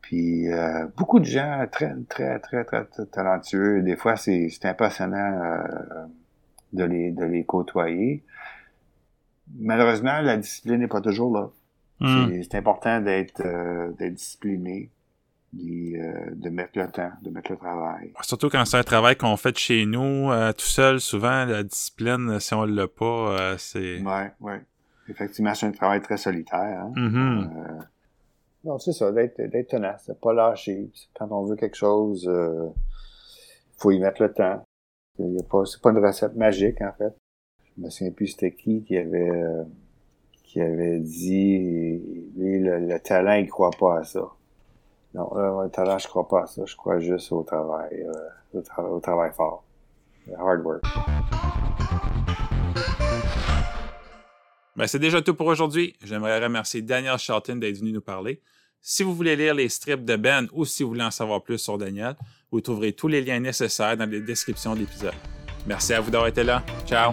[0.03, 3.83] Puis euh, beaucoup de gens très, très, très, très, très talentueux.
[3.83, 6.07] Des fois, c'est c'est impressionnant euh,
[6.73, 8.25] de, les, de les côtoyer.
[9.59, 11.51] Malheureusement, la discipline n'est pas toujours là.
[12.01, 12.43] Mhm.
[12.43, 14.91] C'est- important d'être euh, d'être discipliné,
[15.55, 18.13] euh, de mettre le temps, de mettre le travail.
[18.23, 21.63] Surtout quand c'est un travail qu'on fait de chez nous, euh, tout seul, souvent, la
[21.63, 24.01] discipline, si on l'a pas, euh, c'est...
[24.01, 24.61] Ouais, ouais.
[25.09, 26.85] Effectivement, c'est un travail très solitaire.
[26.85, 26.93] Hein?
[26.97, 27.83] Euh,
[28.65, 30.89] non, c'est ça, d'être d'être tenace, de pas lâcher.
[31.15, 32.69] Quand on veut quelque chose, euh,
[33.77, 34.63] faut y mettre le temps.
[35.19, 35.37] Il
[35.67, 37.13] c'est pas une recette magique, en fait.
[37.77, 39.65] Je me souviens plus c'était qui qui avait, euh,
[40.45, 41.59] qui avait dit,
[42.37, 44.31] lui, le, le talent, il croit pas à ça.
[45.15, 46.63] Non, euh, le talent, je crois pas ça.
[46.65, 49.65] Je crois juste au travail, euh, au, au travail fort.
[50.39, 50.85] Hard work.
[54.77, 55.97] Ben, c'est déjà tout pour aujourd'hui.
[56.03, 58.41] J'aimerais remercier Daniel Charlton d'être venu nous parler.
[58.81, 61.59] Si vous voulez lire les strips de Ben ou si vous voulez en savoir plus
[61.59, 62.15] sur Daniel,
[62.51, 65.13] vous trouverez tous les liens nécessaires dans les descriptions de l'épisode.
[65.67, 66.63] Merci à vous d'avoir été là.
[66.87, 67.13] Ciao!